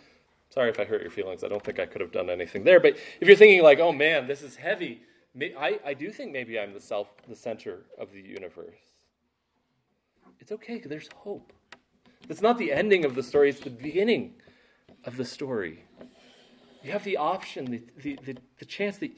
sorry 0.50 0.68
if 0.68 0.80
I 0.80 0.84
hurt 0.84 1.02
your 1.02 1.12
feelings. 1.12 1.44
I 1.44 1.48
don't 1.48 1.64
think 1.64 1.78
I 1.78 1.86
could 1.86 2.00
have 2.00 2.12
done 2.12 2.28
anything 2.28 2.64
there. 2.64 2.80
But 2.80 2.96
if 3.20 3.28
you're 3.28 3.36
thinking 3.36 3.62
like, 3.62 3.78
oh 3.78 3.92
man, 3.92 4.26
this 4.26 4.42
is 4.42 4.56
heavy, 4.56 5.00
I, 5.40 5.78
I 5.86 5.94
do 5.94 6.10
think 6.10 6.32
maybe 6.32 6.58
I'm 6.58 6.74
the 6.74 6.80
self, 6.80 7.06
the 7.28 7.36
center 7.36 7.84
of 7.98 8.12
the 8.12 8.20
universe. 8.20 8.80
it's 10.40 10.50
okay, 10.52 10.80
there's 10.80 11.08
hope. 11.14 11.52
It's 12.28 12.42
not 12.42 12.58
the 12.58 12.72
ending 12.72 13.04
of 13.04 13.14
the 13.14 13.22
story, 13.22 13.50
it's 13.50 13.60
the 13.60 13.70
beginning 13.70 14.34
of 15.04 15.16
the 15.16 15.24
story. 15.24 15.84
You 16.82 16.92
have 16.92 17.04
the 17.04 17.16
option, 17.16 17.64
the, 17.64 17.82
the, 17.96 18.18
the, 18.24 18.36
the 18.58 18.64
chance 18.64 18.98
that 18.98 19.10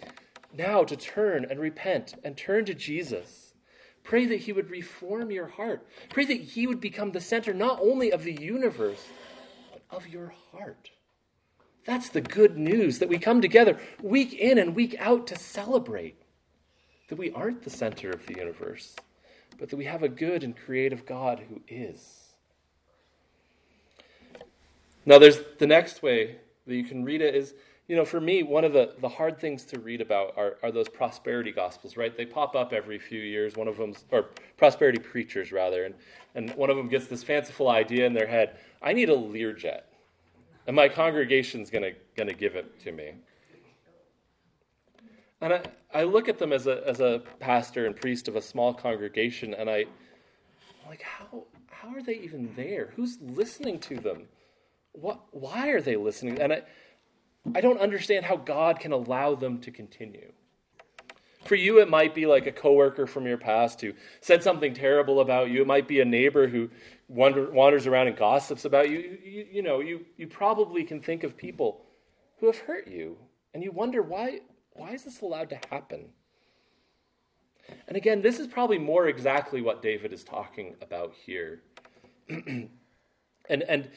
now 0.57 0.85
to 0.85 0.97
turn 0.97 1.47
and 1.49 1.61
repent 1.61 2.15
and 2.25 2.37
turn 2.37 2.65
to 2.67 2.75
Jesus. 2.75 3.53
Pray 4.03 4.25
that 4.27 4.41
He 4.41 4.53
would 4.53 4.71
reform 4.71 5.31
your 5.31 5.49
heart. 5.49 5.87
Pray 6.09 6.25
that 6.25 6.41
He 6.41 6.67
would 6.67 6.81
become 6.81 7.13
the 7.13 7.21
center 7.21 7.53
not 7.53 7.79
only 7.81 8.11
of 8.11 8.25
the 8.25 8.33
universe, 8.33 9.05
but 9.71 9.83
of 9.91 10.09
your 10.09 10.33
heart. 10.53 10.91
That's 11.85 12.09
the 12.09 12.21
good 12.21 12.57
news 12.57 12.99
that 12.99 13.09
we 13.09 13.19
come 13.19 13.41
together 13.41 13.79
week 14.03 14.33
in 14.35 14.59
and 14.59 14.75
week 14.75 14.97
out 14.99 15.27
to 15.29 15.37
celebrate 15.37 16.23
that 17.09 17.19
we 17.19 17.31
aren't 17.33 17.63
the 17.63 17.71
center 17.71 18.11
of 18.11 18.27
the 18.27 18.37
universe, 18.37 18.95
but 19.59 19.71
that 19.71 19.77
we 19.77 19.87
have 19.87 20.03
a 20.03 20.09
good 20.09 20.45
and 20.45 20.57
creative 20.57 21.07
God 21.07 21.43
who 21.49 21.63
is. 21.67 22.28
Now, 25.07 25.19
there's 25.19 25.41
the 25.59 25.67
next 25.67 26.03
way 26.03 26.37
that 26.67 26.75
you 26.75 26.85
can 26.85 27.05
read 27.05 27.23
it 27.23 27.35
is, 27.35 27.55
you 27.87 27.97
know, 27.97 28.05
for 28.05 28.21
me, 28.21 28.43
one 28.43 28.65
of 28.65 28.75
the, 28.75 28.95
the 29.01 29.09
hard 29.09 29.41
things 29.41 29.65
to 29.67 29.81
read 29.81 30.03
about 30.03 30.35
are, 30.37 30.59
are 30.63 30.71
those 30.71 30.89
prosperity 30.89 31.51
gospels, 31.51 31.97
right? 31.97 32.15
They 32.15 32.27
pop 32.27 32.55
up 32.55 32.75
every 32.75 32.99
few 32.99 33.21
years. 33.21 33.57
One 33.57 33.67
of 33.67 33.79
them's, 33.79 34.05
or 34.11 34.27
prosperity 34.59 34.99
preachers, 34.99 35.53
rather, 35.53 35.85
and, 35.85 35.95
and 36.35 36.51
one 36.55 36.69
of 36.69 36.77
them 36.77 36.89
gets 36.89 37.07
this 37.07 37.23
fanciful 37.23 37.71
idea 37.71 38.07
in 38.07 38.13
their 38.13 38.27
head 38.27 38.59
I 38.83 38.93
need 38.93 39.09
a 39.09 39.17
Learjet, 39.17 39.83
and 40.67 40.77
my 40.77 40.89
congregation's 40.89 41.71
going 41.71 41.95
to 42.17 42.35
give 42.35 42.55
it 42.55 42.81
to 42.85 42.93
me. 42.93 43.15
And 45.41 45.55
I, 45.55 45.63
I 45.95 46.03
look 46.03 46.29
at 46.29 46.39
them 46.39 46.53
as 46.53 46.67
a, 46.67 46.87
as 46.87 47.01
a 47.01 47.23
pastor 47.41 47.87
and 47.87 47.97
priest 47.97 48.29
of 48.29 48.37
a 48.37 48.43
small 48.43 48.75
congregation, 48.75 49.55
and 49.55 49.71
I, 49.71 49.79
I'm 49.79 50.89
like, 50.89 51.03
how, 51.03 51.45
how 51.71 51.89
are 51.95 52.03
they 52.03 52.17
even 52.17 52.53
there? 52.57 52.93
Who's 52.97 53.19
listening 53.21 53.79
to 53.81 53.97
them? 53.97 54.25
What, 55.01 55.21
why 55.31 55.69
are 55.69 55.81
they 55.81 55.97
listening? 55.97 56.41
And 56.41 56.53
I, 56.53 56.63
I 57.55 57.61
don't 57.61 57.81
understand 57.81 58.25
how 58.25 58.37
God 58.37 58.81
can 58.81 58.93
allow 58.93 59.35
them 59.35 59.61
to 59.61 59.71
continue. 59.71 60.33
For 61.45 61.55
you, 61.55 61.81
it 61.81 61.89
might 61.89 62.15
be 62.15 62.27
like 62.27 62.47
a 62.47 62.53
coworker 62.53 63.07
from 63.07 63.27
your 63.27 63.39
past 63.39 63.81
who 63.81 63.93
said 64.21 64.43
something 64.43 64.75
terrible 64.75 65.21
about 65.21 65.51
you. 65.51 65.63
It 65.63 65.67
might 65.67 65.89
be 65.89 66.01
a 66.01 66.05
neighbor 66.05 66.49
who 66.49 66.69
wander, 67.07 67.51
wanders 67.51 67.87
around 67.87 68.09
and 68.09 68.17
gossips 68.17 68.65
about 68.65 68.91
you. 68.91 69.19
You, 69.25 69.47
you. 69.51 69.63
know, 69.63 69.81
you, 69.81 70.05
you 70.17 70.27
probably 70.27 70.85
can 70.85 71.01
think 71.01 71.23
of 71.23 71.37
people 71.37 71.87
who 72.39 72.47
have 72.47 72.59
hurt 72.59 72.89
you, 72.89 73.17
and 73.55 73.63
you 73.63 73.73
wonder 73.73 74.03
why, 74.03 74.41
why 74.73 74.91
is 74.93 75.05
this 75.05 75.23
allowed 75.23 75.49
to 75.51 75.59
happen? 75.71 76.11
And 77.87 77.97
again, 77.97 78.21
this 78.21 78.39
is 78.39 78.47
probably 78.47 78.79
more 78.79 79.09
exactly 79.09 79.63
what 79.63 79.81
David 79.81 80.13
is 80.13 80.25
talking 80.25 80.75
about 80.83 81.15
here. 81.25 81.63
and, 82.29 82.69
and 83.49 83.91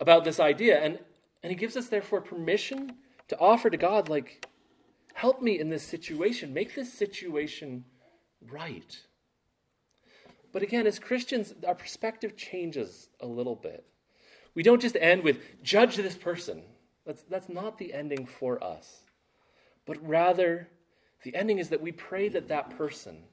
about 0.00 0.24
this 0.24 0.40
idea. 0.40 0.78
And, 0.80 0.98
and 1.42 1.50
he 1.50 1.56
gives 1.56 1.76
us, 1.76 1.88
therefore, 1.88 2.20
permission 2.20 2.96
to 3.28 3.38
offer 3.38 3.70
to 3.70 3.76
God, 3.76 4.08
like, 4.08 4.46
help 5.14 5.40
me 5.42 5.58
in 5.58 5.70
this 5.70 5.82
situation, 5.82 6.52
make 6.52 6.74
this 6.74 6.92
situation 6.92 7.84
right. 8.50 9.00
But 10.52 10.62
again, 10.62 10.86
as 10.86 10.98
Christians, 10.98 11.54
our 11.66 11.74
perspective 11.74 12.36
changes 12.36 13.08
a 13.20 13.26
little 13.26 13.56
bit. 13.56 13.84
We 14.54 14.62
don't 14.62 14.80
just 14.80 14.96
end 14.96 15.22
with, 15.22 15.38
judge 15.62 15.96
this 15.96 16.16
person. 16.16 16.62
That's, 17.04 17.22
that's 17.22 17.48
not 17.48 17.78
the 17.78 17.92
ending 17.92 18.26
for 18.26 18.62
us. 18.62 19.02
But 19.84 20.06
rather, 20.06 20.68
the 21.22 21.34
ending 21.34 21.58
is 21.58 21.68
that 21.68 21.82
we 21.82 21.92
pray 21.92 22.28
that 22.28 22.48
that 22.48 22.76
person, 22.76 23.24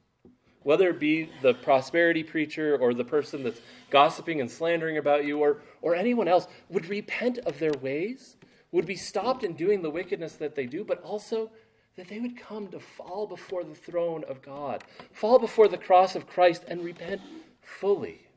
whether 0.63 0.89
it 0.89 0.99
be 0.99 1.29
the 1.41 1.53
prosperity 1.53 2.23
preacher 2.23 2.77
or 2.77 2.93
the 2.93 3.03
person 3.03 3.43
that's 3.43 3.61
gossiping 3.89 4.41
and 4.41 4.49
slandering 4.49 4.97
about 4.97 5.25
you 5.25 5.39
or, 5.39 5.61
or 5.81 5.95
anyone 5.95 6.27
else, 6.27 6.47
would 6.69 6.87
repent 6.87 7.37
of 7.39 7.59
their 7.59 7.73
ways, 7.81 8.37
would 8.71 8.85
be 8.85 8.95
stopped 8.95 9.43
in 9.43 9.53
doing 9.53 9.81
the 9.81 9.89
wickedness 9.89 10.33
that 10.33 10.55
they 10.55 10.65
do, 10.65 10.83
but 10.83 11.01
also 11.03 11.51
that 11.95 12.07
they 12.07 12.19
would 12.19 12.37
come 12.37 12.67
to 12.69 12.79
fall 12.79 13.27
before 13.27 13.63
the 13.63 13.75
throne 13.75 14.23
of 14.27 14.41
God, 14.41 14.83
fall 15.11 15.37
before 15.37 15.67
the 15.67 15.77
cross 15.77 16.15
of 16.15 16.27
Christ, 16.27 16.63
and 16.67 16.83
repent 16.83 17.21
fully. 17.61 18.27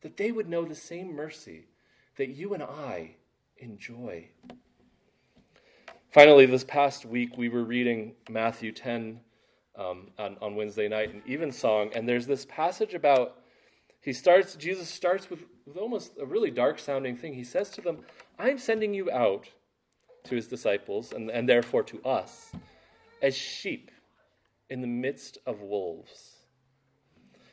That 0.00 0.16
they 0.16 0.32
would 0.32 0.48
know 0.48 0.64
the 0.64 0.74
same 0.74 1.14
mercy 1.14 1.66
that 2.16 2.30
you 2.30 2.54
and 2.54 2.62
I 2.62 3.16
enjoy. 3.58 4.28
Finally, 6.10 6.46
this 6.46 6.64
past 6.64 7.06
week, 7.06 7.38
we 7.38 7.48
were 7.48 7.64
reading 7.64 8.14
Matthew 8.28 8.72
10 8.72 9.20
um, 9.76 10.08
on, 10.18 10.36
on 10.40 10.54
Wednesday 10.54 10.88
night 10.88 11.12
and 11.12 11.22
Evensong, 11.26 11.90
and 11.94 12.08
there's 12.08 12.26
this 12.26 12.44
passage 12.46 12.94
about 12.94 13.38
he 14.00 14.12
starts 14.12 14.56
Jesus 14.56 14.88
starts 14.88 15.30
with, 15.30 15.44
with 15.64 15.76
almost 15.76 16.12
a 16.20 16.26
really 16.26 16.50
dark 16.50 16.78
sounding 16.78 17.16
thing. 17.16 17.34
He 17.34 17.44
says 17.44 17.70
to 17.70 17.80
them, 17.80 17.98
I'm 18.38 18.58
sending 18.58 18.92
you 18.92 19.10
out 19.10 19.48
to 20.24 20.34
his 20.34 20.48
disciples 20.48 21.12
and, 21.12 21.30
and 21.30 21.48
therefore 21.48 21.84
to 21.84 22.02
us 22.04 22.52
as 23.22 23.36
sheep 23.36 23.90
in 24.68 24.80
the 24.80 24.86
midst 24.86 25.38
of 25.46 25.60
wolves. 25.60 26.32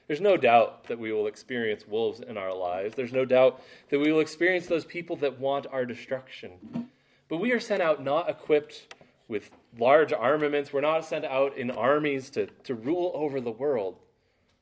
There's 0.07 0.21
no 0.21 0.37
doubt 0.37 0.85
that 0.85 0.97
we 0.97 1.11
will 1.11 1.27
experience 1.27 1.87
wolves 1.87 2.19
in 2.19 2.35
our 2.35 2.53
lives. 2.53 2.95
There's 2.95 3.13
no 3.13 3.25
doubt 3.25 3.61
that 3.89 3.99
we 3.99 4.11
will 4.11 4.21
experience 4.21 4.65
those 4.65 4.85
people 4.85 5.15
that 5.17 5.39
want 5.39 5.67
our 5.71 5.85
destruction. 5.85 6.89
But 7.27 7.37
we 7.37 7.51
are 7.51 7.59
sent 7.59 7.83
out 7.83 8.03
not 8.03 8.27
equipped 8.27 8.95
with 9.29 9.51
large 9.77 10.11
armaments. 10.11 10.73
We're 10.73 10.81
not 10.81 11.05
sent 11.05 11.23
out 11.23 11.55
in 11.55 11.71
armies 11.71 12.29
to, 12.31 12.47
to 12.65 12.75
rule 12.75 13.11
over 13.13 13.39
the 13.39 13.51
world. 13.51 13.95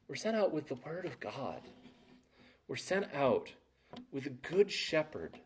We're 0.07 0.15
sent 0.15 0.36
out 0.36 0.53
with 0.53 0.67
the 0.67 0.75
Word 0.75 1.05
of 1.05 1.19
God. 1.19 1.62
We're 2.67 2.75
sent 2.75 3.07
out 3.15 3.53
with 4.12 4.27
a 4.27 4.29
good 4.29 4.69
shepherd 4.69 5.39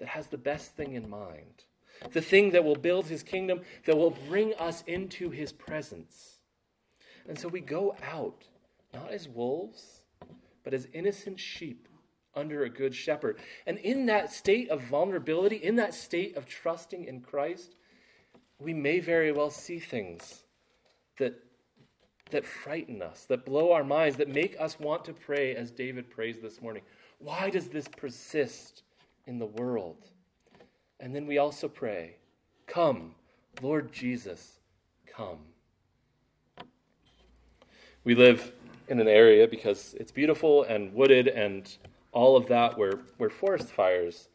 that 0.00 0.08
has 0.08 0.26
the 0.26 0.36
best 0.36 0.76
thing 0.76 0.94
in 0.94 1.08
mind, 1.08 1.64
the 2.12 2.20
thing 2.20 2.50
that 2.50 2.64
will 2.64 2.76
build 2.76 3.06
his 3.06 3.22
kingdom, 3.22 3.60
that 3.86 3.96
will 3.96 4.16
bring 4.28 4.54
us 4.54 4.82
into 4.86 5.30
his 5.30 5.52
presence. 5.52 6.40
And 7.28 7.38
so 7.38 7.48
we 7.48 7.60
go 7.60 7.94
out, 8.02 8.44
not 8.92 9.10
as 9.12 9.28
wolves, 9.28 10.02
but 10.64 10.74
as 10.74 10.88
innocent 10.92 11.38
sheep 11.38 11.88
under 12.34 12.64
a 12.64 12.70
good 12.70 12.94
shepherd. 12.94 13.38
And 13.66 13.78
in 13.78 14.06
that 14.06 14.32
state 14.32 14.68
of 14.68 14.82
vulnerability, 14.82 15.56
in 15.56 15.76
that 15.76 15.94
state 15.94 16.36
of 16.36 16.46
trusting 16.46 17.04
in 17.04 17.20
Christ, 17.20 17.74
we 18.58 18.74
may 18.74 19.00
very 19.00 19.32
well 19.32 19.50
see 19.50 19.78
things 19.78 20.42
that, 21.18 21.34
that 22.30 22.44
frighten 22.44 23.02
us, 23.02 23.24
that 23.26 23.44
blow 23.44 23.72
our 23.72 23.84
minds, 23.84 24.16
that 24.16 24.28
make 24.28 24.56
us 24.58 24.78
want 24.80 25.04
to 25.04 25.12
pray 25.12 25.54
as 25.54 25.70
David 25.70 26.10
prays 26.10 26.40
this 26.40 26.60
morning. 26.60 26.82
Why 27.18 27.50
does 27.50 27.68
this 27.68 27.88
persist 27.88 28.82
in 29.26 29.38
the 29.38 29.46
world? 29.46 30.08
And 31.00 31.14
then 31.14 31.26
we 31.26 31.38
also 31.38 31.68
pray, 31.68 32.16
Come, 32.66 33.14
Lord 33.62 33.92
Jesus, 33.92 34.58
come. 35.06 35.38
We 38.04 38.14
live 38.14 38.52
in 38.88 39.00
an 39.00 39.08
area 39.08 39.46
because 39.46 39.94
it's 39.98 40.12
beautiful 40.12 40.64
and 40.64 40.92
wooded 40.94 41.28
and 41.28 41.70
all 42.12 42.36
of 42.36 42.46
that 42.48 42.78
where, 42.78 43.00
where 43.18 43.30
forest 43.30 43.68
fires 43.68 44.28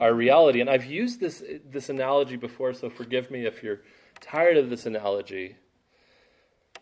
are 0.00 0.12
reality. 0.12 0.60
And 0.60 0.68
I've 0.68 0.84
used 0.84 1.20
this, 1.20 1.42
this 1.70 1.88
analogy 1.88 2.36
before, 2.36 2.72
so 2.72 2.90
forgive 2.90 3.30
me 3.30 3.46
if 3.46 3.62
you're 3.62 3.80
tired 4.20 4.56
of 4.56 4.70
this 4.70 4.86
analogy. 4.86 5.56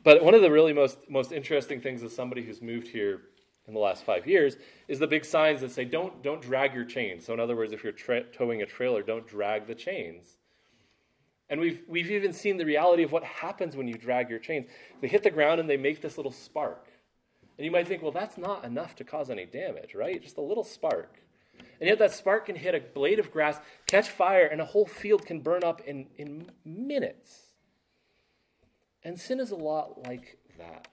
But 0.04 0.24
one 0.24 0.34
of 0.34 0.42
the 0.42 0.50
really 0.50 0.72
most, 0.72 0.98
most 1.08 1.32
interesting 1.32 1.80
things 1.80 2.02
as 2.02 2.14
somebody 2.14 2.42
who's 2.42 2.60
moved 2.60 2.88
here 2.88 3.22
in 3.68 3.74
the 3.74 3.80
last 3.80 4.04
five 4.04 4.26
years 4.26 4.56
is 4.88 4.98
the 4.98 5.06
big 5.06 5.24
signs 5.24 5.60
that 5.60 5.70
say, 5.70 5.84
don't, 5.84 6.22
don't 6.22 6.42
drag 6.42 6.74
your 6.74 6.84
chains. 6.84 7.24
So, 7.24 7.32
in 7.32 7.40
other 7.40 7.54
words, 7.54 7.72
if 7.72 7.84
you're 7.84 7.92
tra- 7.92 8.24
towing 8.24 8.62
a 8.62 8.66
trailer, 8.66 9.02
don't 9.02 9.26
drag 9.26 9.68
the 9.68 9.74
chains. 9.74 10.38
And 11.48 11.60
we've, 11.60 11.82
we've 11.86 12.10
even 12.10 12.32
seen 12.32 12.56
the 12.56 12.64
reality 12.64 13.02
of 13.02 13.12
what 13.12 13.22
happens 13.22 13.76
when 13.76 13.86
you 13.86 13.94
drag 13.94 14.30
your 14.30 14.38
chains. 14.38 14.66
They 15.00 15.08
hit 15.08 15.22
the 15.22 15.30
ground 15.30 15.60
and 15.60 15.70
they 15.70 15.76
make 15.76 16.00
this 16.00 16.16
little 16.16 16.32
spark. 16.32 16.88
And 17.58 17.64
you 17.64 17.70
might 17.70 17.86
think, 17.86 18.02
well, 18.02 18.12
that's 18.12 18.38
not 18.38 18.64
enough 18.64 18.96
to 18.96 19.04
cause 19.04 19.30
any 19.30 19.44
damage, 19.44 19.94
right? 19.94 20.22
Just 20.22 20.38
a 20.38 20.42
little 20.42 20.64
spark. 20.64 21.18
And 21.80 21.88
yet 21.88 21.98
that 21.98 22.12
spark 22.12 22.46
can 22.46 22.56
hit 22.56 22.74
a 22.74 22.80
blade 22.80 23.18
of 23.18 23.30
grass, 23.30 23.58
catch 23.86 24.08
fire, 24.08 24.46
and 24.46 24.60
a 24.60 24.64
whole 24.64 24.86
field 24.86 25.26
can 25.26 25.40
burn 25.40 25.64
up 25.64 25.80
in, 25.80 26.06
in 26.16 26.50
minutes. 26.64 27.52
And 29.04 29.18
sin 29.18 29.40
is 29.40 29.50
a 29.50 29.56
lot 29.56 30.06
like 30.06 30.38
that. 30.58 30.88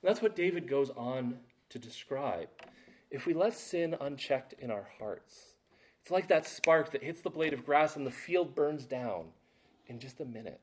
And 0.00 0.08
that's 0.08 0.22
what 0.22 0.36
David 0.36 0.68
goes 0.68 0.90
on 0.90 1.38
to 1.70 1.78
describe. 1.78 2.48
If 3.10 3.26
we 3.26 3.34
let 3.34 3.54
sin 3.54 3.96
unchecked 4.00 4.54
in 4.54 4.70
our 4.70 4.88
hearts, 4.98 5.54
it's 6.00 6.10
like 6.10 6.28
that 6.28 6.46
spark 6.46 6.92
that 6.92 7.02
hits 7.02 7.20
the 7.20 7.30
blade 7.30 7.52
of 7.52 7.66
grass 7.66 7.96
and 7.96 8.06
the 8.06 8.10
field 8.10 8.54
burns 8.54 8.84
down 8.86 9.26
in 9.86 9.98
just 9.98 10.20
a 10.20 10.24
minute. 10.24 10.60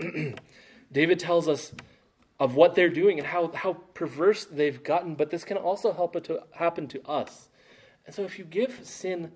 David 0.92 1.18
tells 1.18 1.48
us 1.48 1.72
of 2.40 2.56
what 2.56 2.74
they're 2.74 2.88
doing 2.88 3.18
and 3.18 3.26
how, 3.28 3.50
how 3.52 3.74
perverse 3.94 4.44
they've 4.44 4.82
gotten, 4.82 5.14
but 5.14 5.30
this 5.30 5.44
can 5.44 5.56
also 5.56 5.92
help 5.92 6.16
it 6.16 6.24
to 6.24 6.42
happen 6.52 6.86
to 6.88 7.02
us. 7.08 7.48
And 8.06 8.14
so 8.14 8.22
if 8.24 8.38
you 8.38 8.44
give 8.44 8.80
sin 8.84 9.32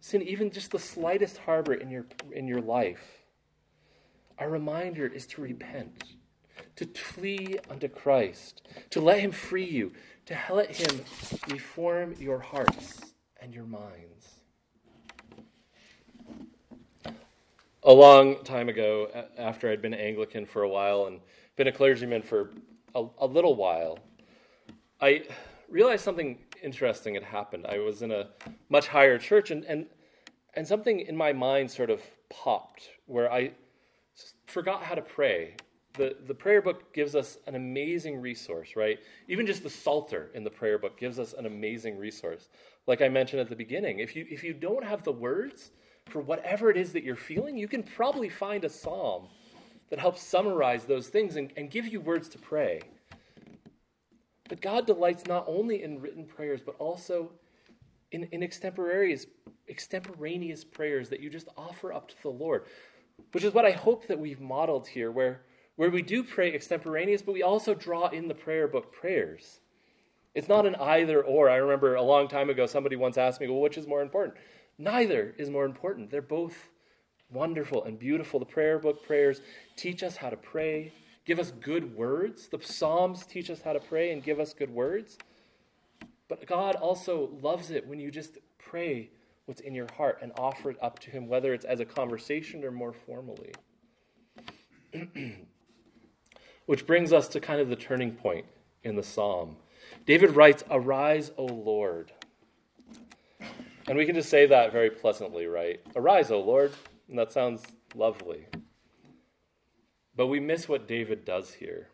sin 0.00 0.22
even 0.22 0.50
just 0.50 0.72
the 0.72 0.78
slightest 0.78 1.38
harbor 1.38 1.74
in 1.74 1.90
your 1.90 2.06
in 2.32 2.48
your 2.48 2.60
life, 2.60 3.24
our 4.38 4.50
reminder 4.50 5.06
is 5.06 5.26
to 5.26 5.42
repent. 5.42 6.04
to 6.76 6.86
flee 6.86 7.58
unto 7.70 7.88
Christ, 7.88 8.62
to 8.90 9.00
let 9.00 9.20
Him 9.20 9.32
free 9.32 9.64
you, 9.64 9.92
to 10.26 10.38
let 10.50 10.76
Him 10.76 11.02
reform 11.50 12.14
your 12.18 12.38
hearts 12.40 13.00
and 13.40 13.54
your 13.54 13.66
minds. 13.66 14.41
A 17.84 17.92
long 17.92 18.44
time 18.44 18.68
ago, 18.68 19.08
after 19.36 19.68
I'd 19.68 19.82
been 19.82 19.92
Anglican 19.92 20.46
for 20.46 20.62
a 20.62 20.68
while 20.68 21.06
and 21.06 21.18
been 21.56 21.66
a 21.66 21.72
clergyman 21.72 22.22
for 22.22 22.50
a, 22.94 23.04
a 23.18 23.26
little 23.26 23.56
while, 23.56 23.98
I 25.00 25.24
realized 25.68 26.04
something 26.04 26.38
interesting 26.62 27.14
had 27.14 27.24
happened. 27.24 27.66
I 27.66 27.78
was 27.78 28.02
in 28.02 28.12
a 28.12 28.28
much 28.68 28.86
higher 28.86 29.18
church, 29.18 29.50
and, 29.50 29.64
and, 29.64 29.86
and 30.54 30.64
something 30.64 31.00
in 31.00 31.16
my 31.16 31.32
mind 31.32 31.72
sort 31.72 31.90
of 31.90 32.00
popped 32.30 32.88
where 33.06 33.32
I 33.32 33.50
forgot 34.46 34.84
how 34.84 34.94
to 34.94 35.02
pray. 35.02 35.56
The, 35.94 36.14
the 36.28 36.34
prayer 36.34 36.62
book 36.62 36.94
gives 36.94 37.16
us 37.16 37.38
an 37.48 37.56
amazing 37.56 38.20
resource, 38.20 38.76
right? 38.76 39.00
Even 39.26 39.44
just 39.44 39.64
the 39.64 39.70
Psalter 39.70 40.30
in 40.34 40.44
the 40.44 40.50
prayer 40.50 40.78
book 40.78 40.96
gives 40.96 41.18
us 41.18 41.32
an 41.32 41.46
amazing 41.46 41.98
resource. 41.98 42.48
Like 42.86 43.02
I 43.02 43.08
mentioned 43.08 43.40
at 43.40 43.48
the 43.48 43.56
beginning, 43.56 43.98
if 43.98 44.14
you, 44.14 44.24
if 44.30 44.44
you 44.44 44.54
don't 44.54 44.84
have 44.84 45.02
the 45.02 45.10
words 45.10 45.72
for 46.06 46.20
whatever 46.20 46.70
it 46.70 46.76
is 46.76 46.92
that 46.92 47.04
you're 47.04 47.16
feeling, 47.16 47.56
you 47.56 47.68
can 47.68 47.82
probably 47.82 48.28
find 48.28 48.64
a 48.64 48.68
psalm 48.68 49.28
that 49.90 49.98
helps 49.98 50.22
summarize 50.22 50.84
those 50.84 51.08
things 51.08 51.36
and, 51.36 51.52
and 51.56 51.70
give 51.70 51.86
you 51.86 52.00
words 52.00 52.28
to 52.30 52.38
pray. 52.38 52.80
But 54.48 54.60
God 54.60 54.86
delights 54.86 55.26
not 55.26 55.44
only 55.46 55.82
in 55.82 56.00
written 56.00 56.24
prayers, 56.24 56.60
but 56.64 56.74
also 56.78 57.32
in, 58.10 58.24
in 58.32 58.42
extemporaneous, 58.42 59.26
extemporaneous 59.68 60.64
prayers 60.64 61.08
that 61.08 61.20
you 61.20 61.30
just 61.30 61.48
offer 61.56 61.92
up 61.92 62.08
to 62.08 62.14
the 62.22 62.28
Lord, 62.28 62.64
which 63.32 63.44
is 63.44 63.54
what 63.54 63.64
I 63.64 63.70
hope 63.70 64.06
that 64.08 64.18
we've 64.18 64.40
modeled 64.40 64.88
here, 64.88 65.10
where, 65.10 65.42
where 65.76 65.90
we 65.90 66.02
do 66.02 66.22
pray 66.22 66.52
extemporaneous, 66.52 67.22
but 67.22 67.32
we 67.32 67.42
also 67.42 67.74
draw 67.74 68.08
in 68.08 68.28
the 68.28 68.34
prayer 68.34 68.68
book 68.68 68.92
prayers. 68.92 69.60
It's 70.34 70.48
not 70.48 70.66
an 70.66 70.74
either 70.76 71.22
or. 71.22 71.50
I 71.50 71.56
remember 71.56 71.94
a 71.94 72.02
long 72.02 72.28
time 72.28 72.48
ago 72.48 72.66
somebody 72.66 72.96
once 72.96 73.18
asked 73.18 73.40
me, 73.40 73.48
well, 73.48 73.60
which 73.60 73.76
is 73.76 73.86
more 73.86 74.02
important? 74.02 74.36
Neither 74.78 75.34
is 75.38 75.50
more 75.50 75.64
important. 75.64 76.10
They're 76.10 76.22
both 76.22 76.68
wonderful 77.30 77.84
and 77.84 77.98
beautiful. 77.98 78.38
The 78.38 78.46
prayer 78.46 78.78
book 78.78 79.04
prayers 79.04 79.40
teach 79.76 80.02
us 80.02 80.16
how 80.16 80.30
to 80.30 80.36
pray, 80.36 80.92
give 81.24 81.38
us 81.38 81.50
good 81.50 81.96
words. 81.96 82.48
The 82.48 82.58
Psalms 82.62 83.24
teach 83.26 83.50
us 83.50 83.62
how 83.62 83.72
to 83.72 83.80
pray 83.80 84.12
and 84.12 84.22
give 84.22 84.40
us 84.40 84.52
good 84.54 84.70
words. 84.70 85.18
But 86.28 86.46
God 86.46 86.76
also 86.76 87.30
loves 87.42 87.70
it 87.70 87.86
when 87.86 88.00
you 88.00 88.10
just 88.10 88.38
pray 88.58 89.10
what's 89.44 89.60
in 89.60 89.74
your 89.74 89.88
heart 89.96 90.18
and 90.22 90.32
offer 90.38 90.70
it 90.70 90.78
up 90.80 90.98
to 91.00 91.10
Him, 91.10 91.28
whether 91.28 91.52
it's 91.52 91.64
as 91.64 91.80
a 91.80 91.84
conversation 91.84 92.64
or 92.64 92.70
more 92.70 92.92
formally. 92.92 93.52
Which 96.66 96.86
brings 96.86 97.12
us 97.12 97.28
to 97.28 97.40
kind 97.40 97.60
of 97.60 97.68
the 97.68 97.76
turning 97.76 98.12
point 98.12 98.46
in 98.84 98.96
the 98.96 99.02
psalm. 99.02 99.56
David 100.06 100.36
writes, 100.36 100.64
Arise, 100.70 101.32
O 101.36 101.44
Lord. 101.44 102.12
And 103.88 103.98
we 103.98 104.06
can 104.06 104.14
just 104.14 104.30
say 104.30 104.46
that 104.46 104.72
very 104.72 104.90
pleasantly, 104.90 105.46
right? 105.46 105.80
Arise, 105.96 106.30
O 106.30 106.40
Lord. 106.40 106.72
And 107.08 107.18
that 107.18 107.32
sounds 107.32 107.62
lovely. 107.94 108.46
But 110.16 110.28
we 110.28 110.40
miss 110.40 110.68
what 110.68 110.86
David 110.86 111.24
does 111.24 111.54
here. 111.54 111.88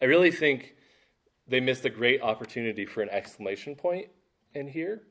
I 0.00 0.04
really 0.06 0.30
think 0.30 0.74
they 1.48 1.60
missed 1.60 1.84
a 1.84 1.90
great 1.90 2.22
opportunity 2.22 2.86
for 2.86 3.02
an 3.02 3.08
exclamation 3.10 3.74
point 3.74 4.08
in 4.54 4.68
here. 4.68 5.02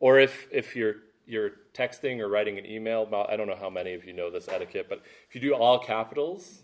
Or 0.00 0.18
if, 0.18 0.46
if 0.50 0.76
you're, 0.76 0.96
you're 1.26 1.50
texting 1.72 2.20
or 2.20 2.28
writing 2.28 2.58
an 2.58 2.66
email, 2.66 3.08
I 3.28 3.36
don't 3.36 3.46
know 3.46 3.56
how 3.56 3.70
many 3.70 3.94
of 3.94 4.04
you 4.04 4.12
know 4.12 4.30
this 4.30 4.48
etiquette, 4.48 4.86
but 4.88 5.02
if 5.28 5.34
you 5.34 5.40
do 5.40 5.54
all 5.54 5.78
capitals, 5.78 6.62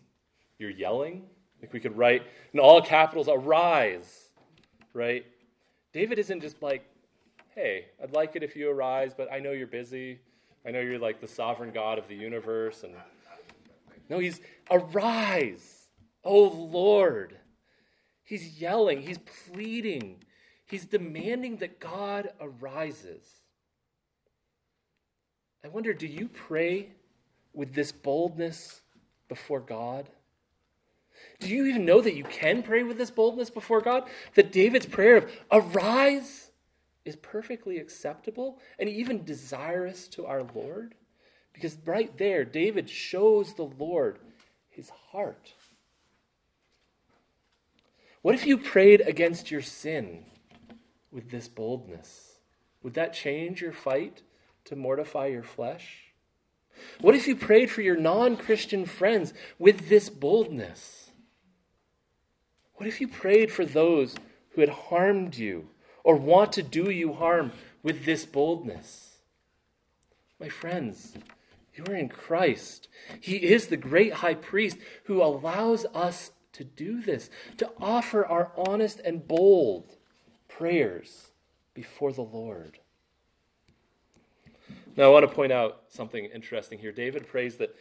you're 0.58 0.70
yelling. 0.70 1.24
Like 1.60 1.72
we 1.72 1.80
could 1.80 1.96
write 1.96 2.22
in 2.52 2.60
all 2.60 2.80
capitals, 2.80 3.28
arise, 3.28 4.30
right? 4.94 5.26
David 5.92 6.18
isn't 6.18 6.40
just 6.40 6.62
like, 6.62 6.84
hey, 7.54 7.86
I'd 8.02 8.12
like 8.12 8.36
it 8.36 8.42
if 8.42 8.56
you 8.56 8.70
arise, 8.70 9.12
but 9.16 9.32
I 9.32 9.38
know 9.38 9.52
you're 9.52 9.66
busy. 9.66 10.20
I 10.66 10.70
know 10.70 10.80
you're 10.80 10.98
like 10.98 11.20
the 11.20 11.28
sovereign 11.28 11.70
God 11.72 11.98
of 11.98 12.06
the 12.08 12.14
universe, 12.14 12.82
and 12.82 12.94
no, 14.08 14.18
he's, 14.18 14.40
arise, 14.70 15.88
O 16.24 16.48
Lord. 16.48 17.36
He's 18.24 18.60
yelling, 18.60 19.02
he's 19.02 19.18
pleading, 19.52 20.22
he's 20.66 20.84
demanding 20.84 21.56
that 21.58 21.80
God 21.80 22.30
arises. 22.40 23.24
I 25.64 25.68
wonder, 25.68 25.92
do 25.92 26.06
you 26.06 26.28
pray 26.28 26.88
with 27.52 27.74
this 27.74 27.92
boldness 27.92 28.80
before 29.28 29.60
God? 29.60 30.08
Do 31.38 31.48
you 31.48 31.66
even 31.66 31.84
know 31.84 32.00
that 32.00 32.14
you 32.14 32.24
can 32.24 32.62
pray 32.62 32.82
with 32.82 32.98
this 32.98 33.10
boldness 33.10 33.50
before 33.50 33.80
God? 33.80 34.08
That 34.34 34.52
David's 34.52 34.86
prayer 34.86 35.16
of 35.16 35.30
arise 35.50 36.49
is 37.04 37.16
perfectly 37.16 37.78
acceptable 37.78 38.58
and 38.78 38.88
even 38.88 39.24
desirous 39.24 40.08
to 40.08 40.26
our 40.26 40.42
Lord? 40.54 40.94
Because 41.52 41.76
right 41.84 42.16
there, 42.18 42.44
David 42.44 42.88
shows 42.88 43.54
the 43.54 43.70
Lord 43.78 44.18
his 44.68 44.90
heart. 45.10 45.54
What 48.22 48.34
if 48.34 48.46
you 48.46 48.58
prayed 48.58 49.00
against 49.00 49.50
your 49.50 49.62
sin 49.62 50.24
with 51.10 51.30
this 51.30 51.48
boldness? 51.48 52.38
Would 52.82 52.94
that 52.94 53.14
change 53.14 53.60
your 53.60 53.72
fight 53.72 54.22
to 54.64 54.76
mortify 54.76 55.26
your 55.26 55.42
flesh? 55.42 56.12
What 57.00 57.14
if 57.14 57.26
you 57.26 57.36
prayed 57.36 57.70
for 57.70 57.82
your 57.82 57.96
non 57.96 58.36
Christian 58.36 58.86
friends 58.86 59.34
with 59.58 59.88
this 59.88 60.08
boldness? 60.08 61.10
What 62.74 62.86
if 62.86 63.00
you 63.00 63.08
prayed 63.08 63.50
for 63.52 63.64
those 63.64 64.14
who 64.50 64.60
had 64.60 64.70
harmed 64.70 65.36
you 65.36 65.68
or 66.04 66.16
want 66.16 66.52
to 66.54 66.62
do 66.62 66.90
you 66.90 67.12
harm 67.12 67.52
with 67.82 68.04
this 68.04 68.24
boldness? 68.24 69.18
My 70.38 70.48
friends, 70.48 71.14
you 71.74 71.84
are 71.88 71.94
in 71.94 72.08
Christ. 72.08 72.88
He 73.20 73.36
is 73.36 73.66
the 73.66 73.76
great 73.76 74.14
high 74.14 74.34
priest 74.34 74.78
who 75.04 75.22
allows 75.22 75.86
us 75.94 76.32
to 76.52 76.64
do 76.64 77.00
this, 77.00 77.30
to 77.58 77.70
offer 77.80 78.24
our 78.24 78.52
honest 78.56 79.00
and 79.00 79.26
bold 79.26 79.96
prayers 80.48 81.30
before 81.74 82.12
the 82.12 82.22
Lord. 82.22 82.78
Now, 84.96 85.04
I 85.04 85.08
want 85.08 85.28
to 85.28 85.34
point 85.34 85.52
out 85.52 85.82
something 85.88 86.24
interesting 86.26 86.78
here. 86.78 86.92
David 86.92 87.28
prays 87.28 87.56
that, 87.56 87.74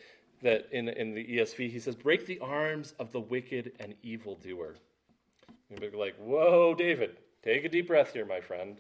that 0.43 0.67
in, 0.71 0.87
in 0.89 1.13
the 1.13 1.25
ESV, 1.25 1.71
he 1.71 1.79
says, 1.79 1.95
Break 1.95 2.25
the 2.25 2.39
arms 2.39 2.93
of 2.99 3.11
the 3.11 3.19
wicked 3.19 3.73
and 3.79 3.95
evildoer. 4.03 4.75
You'd 5.69 5.91
be 5.91 5.97
like, 5.97 6.15
Whoa, 6.17 6.75
David, 6.75 7.17
take 7.43 7.63
a 7.63 7.69
deep 7.69 7.87
breath 7.87 8.13
here, 8.13 8.25
my 8.25 8.41
friend. 8.41 8.77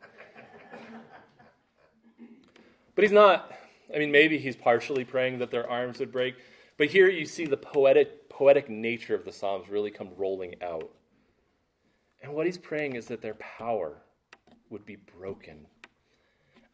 but 2.95 3.03
he's 3.03 3.11
not 3.11 3.51
I 3.93 3.97
mean, 3.97 4.11
maybe 4.11 4.37
he's 4.37 4.55
partially 4.55 5.03
praying 5.03 5.39
that 5.39 5.51
their 5.51 5.69
arms 5.69 5.99
would 5.99 6.11
break, 6.11 6.35
but 6.77 6.87
here 6.87 7.09
you 7.09 7.25
see 7.25 7.45
the 7.45 7.57
poetic, 7.57 8.29
poetic 8.29 8.69
nature 8.69 9.15
of 9.15 9.25
the 9.25 9.31
Psalms 9.31 9.69
really 9.69 9.91
come 9.91 10.09
rolling 10.15 10.55
out. 10.61 10.89
And 12.21 12.33
what 12.33 12.45
he's 12.45 12.57
praying 12.57 12.95
is 12.95 13.07
that 13.07 13.21
their 13.21 13.35
power 13.35 14.01
would 14.69 14.85
be 14.85 14.97
broken. 15.17 15.65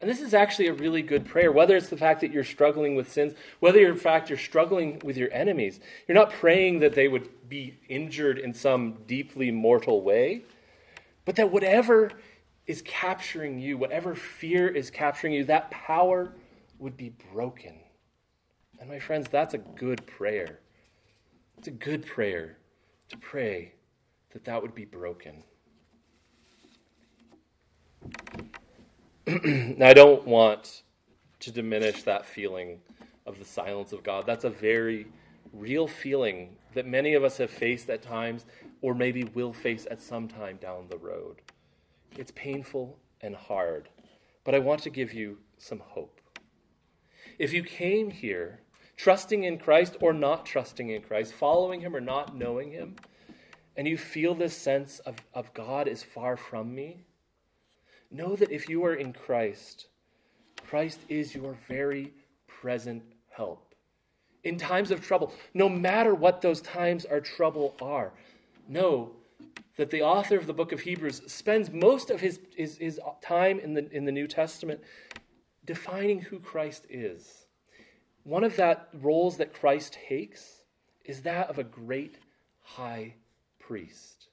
And 0.00 0.10
this 0.10 0.20
is 0.20 0.34
actually 0.34 0.66
a 0.66 0.74
really 0.74 1.00
good 1.00 1.24
prayer, 1.24 1.50
whether 1.50 1.74
it's 1.74 1.88
the 1.88 1.96
fact 1.96 2.20
that 2.20 2.30
you're 2.30 2.44
struggling 2.44 2.96
with 2.96 3.10
sins, 3.10 3.32
whether 3.60 3.88
in 3.88 3.96
fact 3.96 4.28
you're 4.28 4.38
struggling 4.38 5.00
with 5.02 5.16
your 5.16 5.32
enemies. 5.32 5.80
You're 6.06 6.16
not 6.16 6.32
praying 6.32 6.80
that 6.80 6.94
they 6.94 7.08
would 7.08 7.48
be 7.48 7.78
injured 7.88 8.38
in 8.38 8.52
some 8.52 8.98
deeply 9.06 9.50
mortal 9.50 10.02
way, 10.02 10.42
but 11.26 11.36
that 11.36 11.52
whatever 11.52 12.10
is 12.66 12.80
capturing 12.82 13.58
you, 13.58 13.76
whatever 13.76 14.14
fear 14.14 14.66
is 14.68 14.90
capturing 14.90 15.34
you, 15.34 15.44
that 15.44 15.70
power 15.70 16.32
would 16.78 16.96
be 16.96 17.12
broken. 17.32 17.74
And 18.80 18.88
my 18.88 18.98
friends, 18.98 19.28
that's 19.30 19.52
a 19.52 19.58
good 19.58 20.06
prayer. 20.06 20.60
It's 21.58 21.68
a 21.68 21.72
good 21.72 22.06
prayer 22.06 22.56
to 23.08 23.18
pray 23.18 23.74
that 24.32 24.44
that 24.44 24.62
would 24.62 24.74
be 24.74 24.84
broken. 24.84 25.42
now, 29.76 29.88
I 29.88 29.94
don't 29.94 30.26
want 30.26 30.82
to 31.40 31.50
diminish 31.50 32.02
that 32.04 32.26
feeling 32.26 32.78
of 33.26 33.38
the 33.38 33.44
silence 33.44 33.92
of 33.92 34.02
God. 34.02 34.26
That's 34.26 34.44
a 34.44 34.50
very 34.50 35.06
real 35.52 35.88
feeling 35.88 36.56
that 36.74 36.86
many 36.86 37.14
of 37.14 37.24
us 37.24 37.38
have 37.38 37.50
faced 37.50 37.88
at 37.90 38.02
times, 38.02 38.44
or 38.86 38.94
maybe 38.94 39.24
will 39.24 39.52
face 39.52 39.84
at 39.90 40.00
some 40.00 40.28
time 40.28 40.56
down 40.58 40.86
the 40.88 40.96
road. 40.96 41.42
It's 42.16 42.30
painful 42.36 42.96
and 43.20 43.34
hard, 43.34 43.88
but 44.44 44.54
I 44.54 44.60
want 44.60 44.80
to 44.84 44.90
give 44.90 45.12
you 45.12 45.38
some 45.58 45.80
hope. 45.80 46.20
If 47.36 47.52
you 47.52 47.64
came 47.64 48.12
here 48.12 48.60
trusting 48.96 49.42
in 49.42 49.58
Christ 49.58 49.96
or 50.00 50.12
not 50.12 50.46
trusting 50.46 50.88
in 50.88 51.02
Christ, 51.02 51.34
following 51.34 51.80
Him 51.80 51.96
or 51.96 52.00
not 52.00 52.36
knowing 52.36 52.70
Him, 52.70 52.94
and 53.76 53.88
you 53.88 53.98
feel 53.98 54.36
this 54.36 54.56
sense 54.56 55.00
of, 55.00 55.16
of 55.34 55.52
God 55.52 55.88
is 55.88 56.04
far 56.04 56.36
from 56.36 56.72
me, 56.72 57.06
know 58.12 58.36
that 58.36 58.52
if 58.52 58.68
you 58.68 58.84
are 58.84 58.94
in 58.94 59.12
Christ, 59.12 59.88
Christ 60.64 61.00
is 61.08 61.34
your 61.34 61.56
very 61.66 62.12
present 62.46 63.02
help 63.30 63.74
in 64.44 64.56
times 64.56 64.92
of 64.92 65.04
trouble, 65.04 65.32
no 65.54 65.68
matter 65.68 66.14
what 66.14 66.40
those 66.40 66.60
times 66.60 67.04
of 67.06 67.24
trouble 67.24 67.74
are. 67.82 68.12
Know 68.68 69.12
that 69.76 69.90
the 69.90 70.02
author 70.02 70.36
of 70.36 70.46
the 70.46 70.54
book 70.54 70.72
of 70.72 70.80
Hebrews 70.80 71.22
spends 71.26 71.70
most 71.70 72.10
of 72.10 72.20
his, 72.20 72.40
his, 72.56 72.78
his 72.78 73.00
time 73.22 73.58
in 73.60 73.74
the, 73.74 73.90
in 73.90 74.04
the 74.04 74.12
New 74.12 74.26
Testament 74.26 74.80
defining 75.64 76.20
who 76.20 76.38
Christ 76.38 76.86
is. 76.88 77.46
One 78.22 78.44
of 78.44 78.56
that 78.56 78.88
roles 78.94 79.36
that 79.36 79.52
Christ 79.52 79.98
takes 80.08 80.62
is 81.04 81.22
that 81.22 81.48
of 81.48 81.58
a 81.58 81.64
great 81.64 82.18
high 82.62 83.14
priest. 83.58 84.28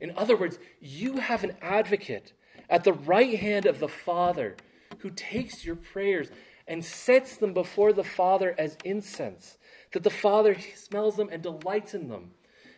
In 0.00 0.12
other 0.16 0.36
words, 0.36 0.58
you 0.80 1.18
have 1.18 1.44
an 1.44 1.56
advocate 1.60 2.32
at 2.70 2.84
the 2.84 2.92
right 2.94 3.38
hand 3.38 3.66
of 3.66 3.78
the 3.78 3.88
Father 3.88 4.56
who 4.98 5.10
takes 5.10 5.64
your 5.64 5.76
prayers 5.76 6.30
and 6.66 6.84
sets 6.84 7.36
them 7.36 7.52
before 7.52 7.92
the 7.92 8.04
Father 8.04 8.54
as 8.56 8.78
incense, 8.84 9.58
that 9.92 10.02
the 10.02 10.10
Father 10.10 10.56
smells 10.74 11.16
them 11.16 11.28
and 11.30 11.42
delights 11.42 11.92
in 11.92 12.08
them, 12.08 12.30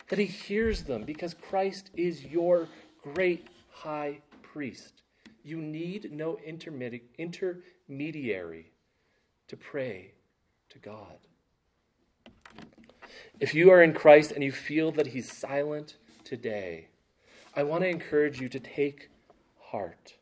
that 0.09 0.19
he 0.19 0.27
hears 0.27 0.83
them 0.85 1.05
because 1.05 1.35
Christ 1.35 1.91
is 1.95 2.25
your 2.25 2.69
great 3.03 3.47
high 3.71 4.19
priest. 4.43 5.03
You 5.43 5.59
need 5.59 6.13
no 6.13 6.39
intermediary 6.45 7.05
to 9.49 9.57
pray 9.57 10.13
to 10.71 10.79
God. 10.79 11.19
If 13.41 13.55
you 13.55 13.71
are 13.71 13.83
in 13.83 13.93
Christ 13.93 14.33
and 14.33 14.43
you 14.43 14.53
feel 14.53 14.91
that 14.93 15.09
he's 15.09 15.31
silent 15.31 15.97
today, 16.25 16.89
I 17.55 17.63
want 17.63 17.83
to 17.83 17.89
encourage 17.89 18.41
you 18.41 18.49
to 18.49 18.61
take 18.61 19.11
heart. 19.61 20.15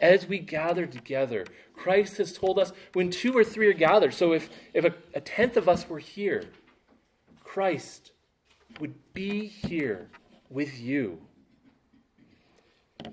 As 0.00 0.26
we 0.26 0.38
gather 0.38 0.86
together, 0.86 1.44
Christ 1.74 2.18
has 2.18 2.32
told 2.32 2.58
us 2.58 2.72
when 2.92 3.10
two 3.10 3.36
or 3.36 3.44
three 3.44 3.68
are 3.68 3.72
gathered. 3.72 4.14
So 4.14 4.32
if, 4.32 4.48
if 4.72 4.84
a, 4.84 4.94
a 5.14 5.20
tenth 5.20 5.56
of 5.56 5.68
us 5.68 5.88
were 5.88 5.98
here, 5.98 6.44
Christ 7.42 8.12
would 8.80 8.94
be 9.12 9.46
here 9.46 10.08
with 10.48 10.80
you. 10.80 11.18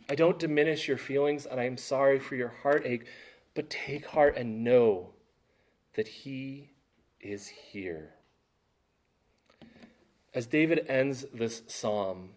I 0.09 0.15
don't 0.15 0.39
diminish 0.39 0.87
your 0.87 0.97
feelings, 0.97 1.45
and 1.45 1.59
I 1.59 1.65
am 1.65 1.77
sorry 1.77 2.19
for 2.19 2.35
your 2.35 2.53
heartache, 2.63 3.05
but 3.53 3.69
take 3.69 4.05
heart 4.05 4.37
and 4.37 4.63
know 4.63 5.09
that 5.95 6.07
He 6.07 6.71
is 7.19 7.47
here. 7.47 8.13
As 10.33 10.45
David 10.45 10.85
ends 10.87 11.25
this 11.33 11.63
psalm, 11.67 12.29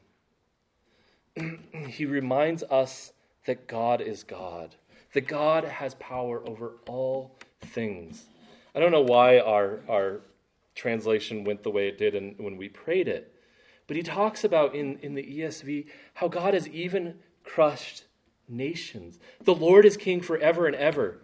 he 1.88 2.07
reminds 2.07 2.62
us 2.64 3.12
that 3.47 3.66
God 3.66 4.01
is 4.01 4.23
God, 4.23 4.75
that 5.12 5.27
God 5.27 5.64
has 5.64 5.95
power 5.95 6.43
over 6.49 6.73
all 6.88 7.37
things. 7.61 8.27
I 8.75 8.81
don't 8.81 8.93
know 8.93 9.03
why 9.03 9.38
our, 9.38 9.81
our 9.88 10.21
translation 10.81 11.45
went 11.45 11.62
the 11.62 11.71
way 11.71 11.88
it 11.88 11.99
did 11.99 12.14
in, 12.14 12.35
when 12.38 12.57
we 12.57 12.69
prayed 12.69 13.07
it, 13.07 13.35
but 13.87 13.97
he 13.97 14.03
talks 14.03 14.45
about 14.45 14.75
in, 14.75 14.99
in 15.01 15.14
the 15.14 15.23
ESV 15.23 15.87
how 16.14 16.29
God 16.29 16.55
has 16.55 16.66
even 16.69 17.16
crushed 17.45 18.05
nations. 18.49 19.19
The 19.45 19.55
Lord 19.55 19.85
is 19.85 19.97
king 19.97 20.23
forever 20.23 20.66
and 20.66 20.75
ever. 20.75 21.19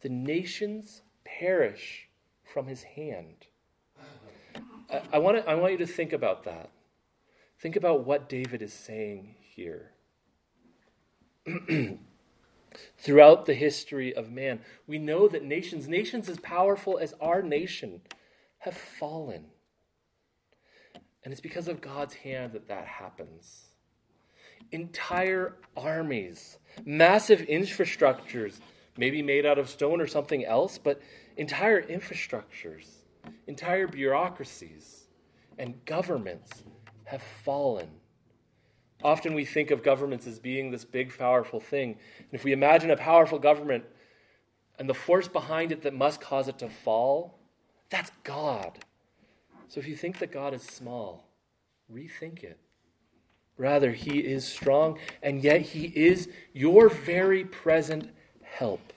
The 0.00 0.08
nations 0.08 1.02
perish 1.24 2.08
from 2.42 2.66
his 2.66 2.82
hand. 2.82 3.46
I, 4.90 5.02
I, 5.12 5.18
want, 5.18 5.36
to, 5.38 5.48
I 5.48 5.54
want 5.56 5.72
you 5.72 5.78
to 5.78 5.86
think 5.86 6.12
about 6.12 6.44
that. 6.44 6.70
Think 7.60 7.76
about 7.76 8.04
what 8.06 8.28
David 8.28 8.62
is 8.62 8.72
saying 8.72 9.34
here. 9.54 9.92
Throughout 12.98 13.44
the 13.44 13.54
history 13.54 14.14
of 14.14 14.30
man, 14.30 14.60
we 14.86 14.98
know 14.98 15.28
that 15.28 15.44
nations, 15.44 15.86
nations 15.86 16.28
as 16.28 16.38
powerful 16.38 16.98
as 16.98 17.14
our 17.20 17.42
nation, 17.42 18.00
have 18.62 18.76
fallen. 18.76 19.44
And 21.24 21.32
it's 21.32 21.40
because 21.40 21.68
of 21.68 21.80
God's 21.80 22.14
hand 22.14 22.52
that 22.52 22.68
that 22.68 22.86
happens. 22.86 23.66
Entire 24.72 25.56
armies, 25.76 26.58
massive 26.84 27.40
infrastructures, 27.40 28.58
maybe 28.96 29.22
made 29.22 29.46
out 29.46 29.58
of 29.58 29.68
stone 29.68 30.00
or 30.00 30.06
something 30.06 30.44
else, 30.44 30.78
but 30.78 31.00
entire 31.36 31.82
infrastructures, 31.82 32.86
entire 33.46 33.86
bureaucracies, 33.86 35.04
and 35.58 35.84
governments 35.84 36.62
have 37.04 37.22
fallen 37.44 37.88
Often 39.04 39.34
we 39.34 39.44
think 39.44 39.70
of 39.70 39.82
governments 39.82 40.26
as 40.26 40.38
being 40.38 40.70
this 40.70 40.84
big, 40.84 41.16
powerful 41.16 41.60
thing. 41.60 41.96
And 42.18 42.28
if 42.32 42.44
we 42.44 42.52
imagine 42.52 42.90
a 42.90 42.96
powerful 42.96 43.38
government 43.38 43.84
and 44.78 44.88
the 44.88 44.94
force 44.94 45.28
behind 45.28 45.72
it 45.72 45.82
that 45.82 45.94
must 45.94 46.20
cause 46.20 46.48
it 46.48 46.58
to 46.58 46.68
fall, 46.68 47.38
that's 47.92 48.10
God. 48.24 48.78
So 49.68 49.78
if 49.78 49.86
you 49.86 49.94
think 49.94 50.18
that 50.18 50.32
God 50.32 50.54
is 50.54 50.62
small, 50.62 51.28
rethink 51.92 52.42
it. 52.42 52.58
Rather, 53.56 53.92
He 53.92 54.18
is 54.20 54.46
strong, 54.46 54.98
and 55.22 55.44
yet 55.44 55.60
He 55.60 55.86
is 55.94 56.28
your 56.52 56.88
very 56.88 57.44
present 57.44 58.10
help. 58.42 58.92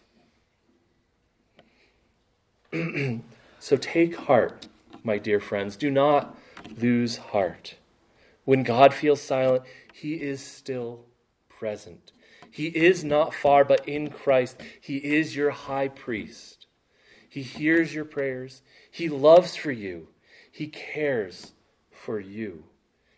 so 3.59 3.77
take 3.77 4.15
heart, 4.15 4.67
my 5.03 5.17
dear 5.17 5.39
friends. 5.39 5.75
Do 5.75 5.91
not 5.91 6.37
lose 6.77 7.17
heart. 7.17 7.75
When 8.45 8.63
God 8.63 8.93
feels 8.93 9.21
silent, 9.21 9.63
he 9.93 10.15
is 10.15 10.41
still 10.41 11.05
present. 11.47 12.11
He 12.51 12.67
is 12.67 13.03
not 13.03 13.33
far, 13.33 13.63
but 13.63 13.87
in 13.87 14.09
Christ, 14.09 14.61
He 14.79 14.97
is 14.97 15.35
your 15.35 15.51
high 15.51 15.87
priest. 15.87 16.67
He 17.29 17.41
hears 17.41 17.93
your 17.93 18.05
prayers. 18.05 18.61
He 18.95 19.09
loves 19.09 19.57
for 19.57 19.73
you. 19.73 20.07
He 20.49 20.67
cares 20.67 21.51
for 21.91 22.17
you. 22.17 22.63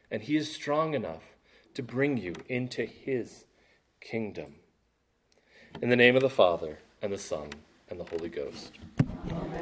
And 0.09 0.23
He 0.23 0.35
is 0.35 0.51
strong 0.51 0.95
enough 0.95 1.21
to 1.75 1.83
bring 1.83 2.17
you 2.17 2.33
into 2.49 2.83
His 2.83 3.45
kingdom. 4.01 4.55
In 5.79 5.89
the 5.89 5.95
name 5.95 6.15
of 6.15 6.23
the 6.23 6.31
Father, 6.31 6.79
and 6.99 7.13
the 7.13 7.19
Son, 7.19 7.49
and 7.91 7.99
the 7.99 8.05
Holy 8.05 8.29
Ghost. 8.29 8.71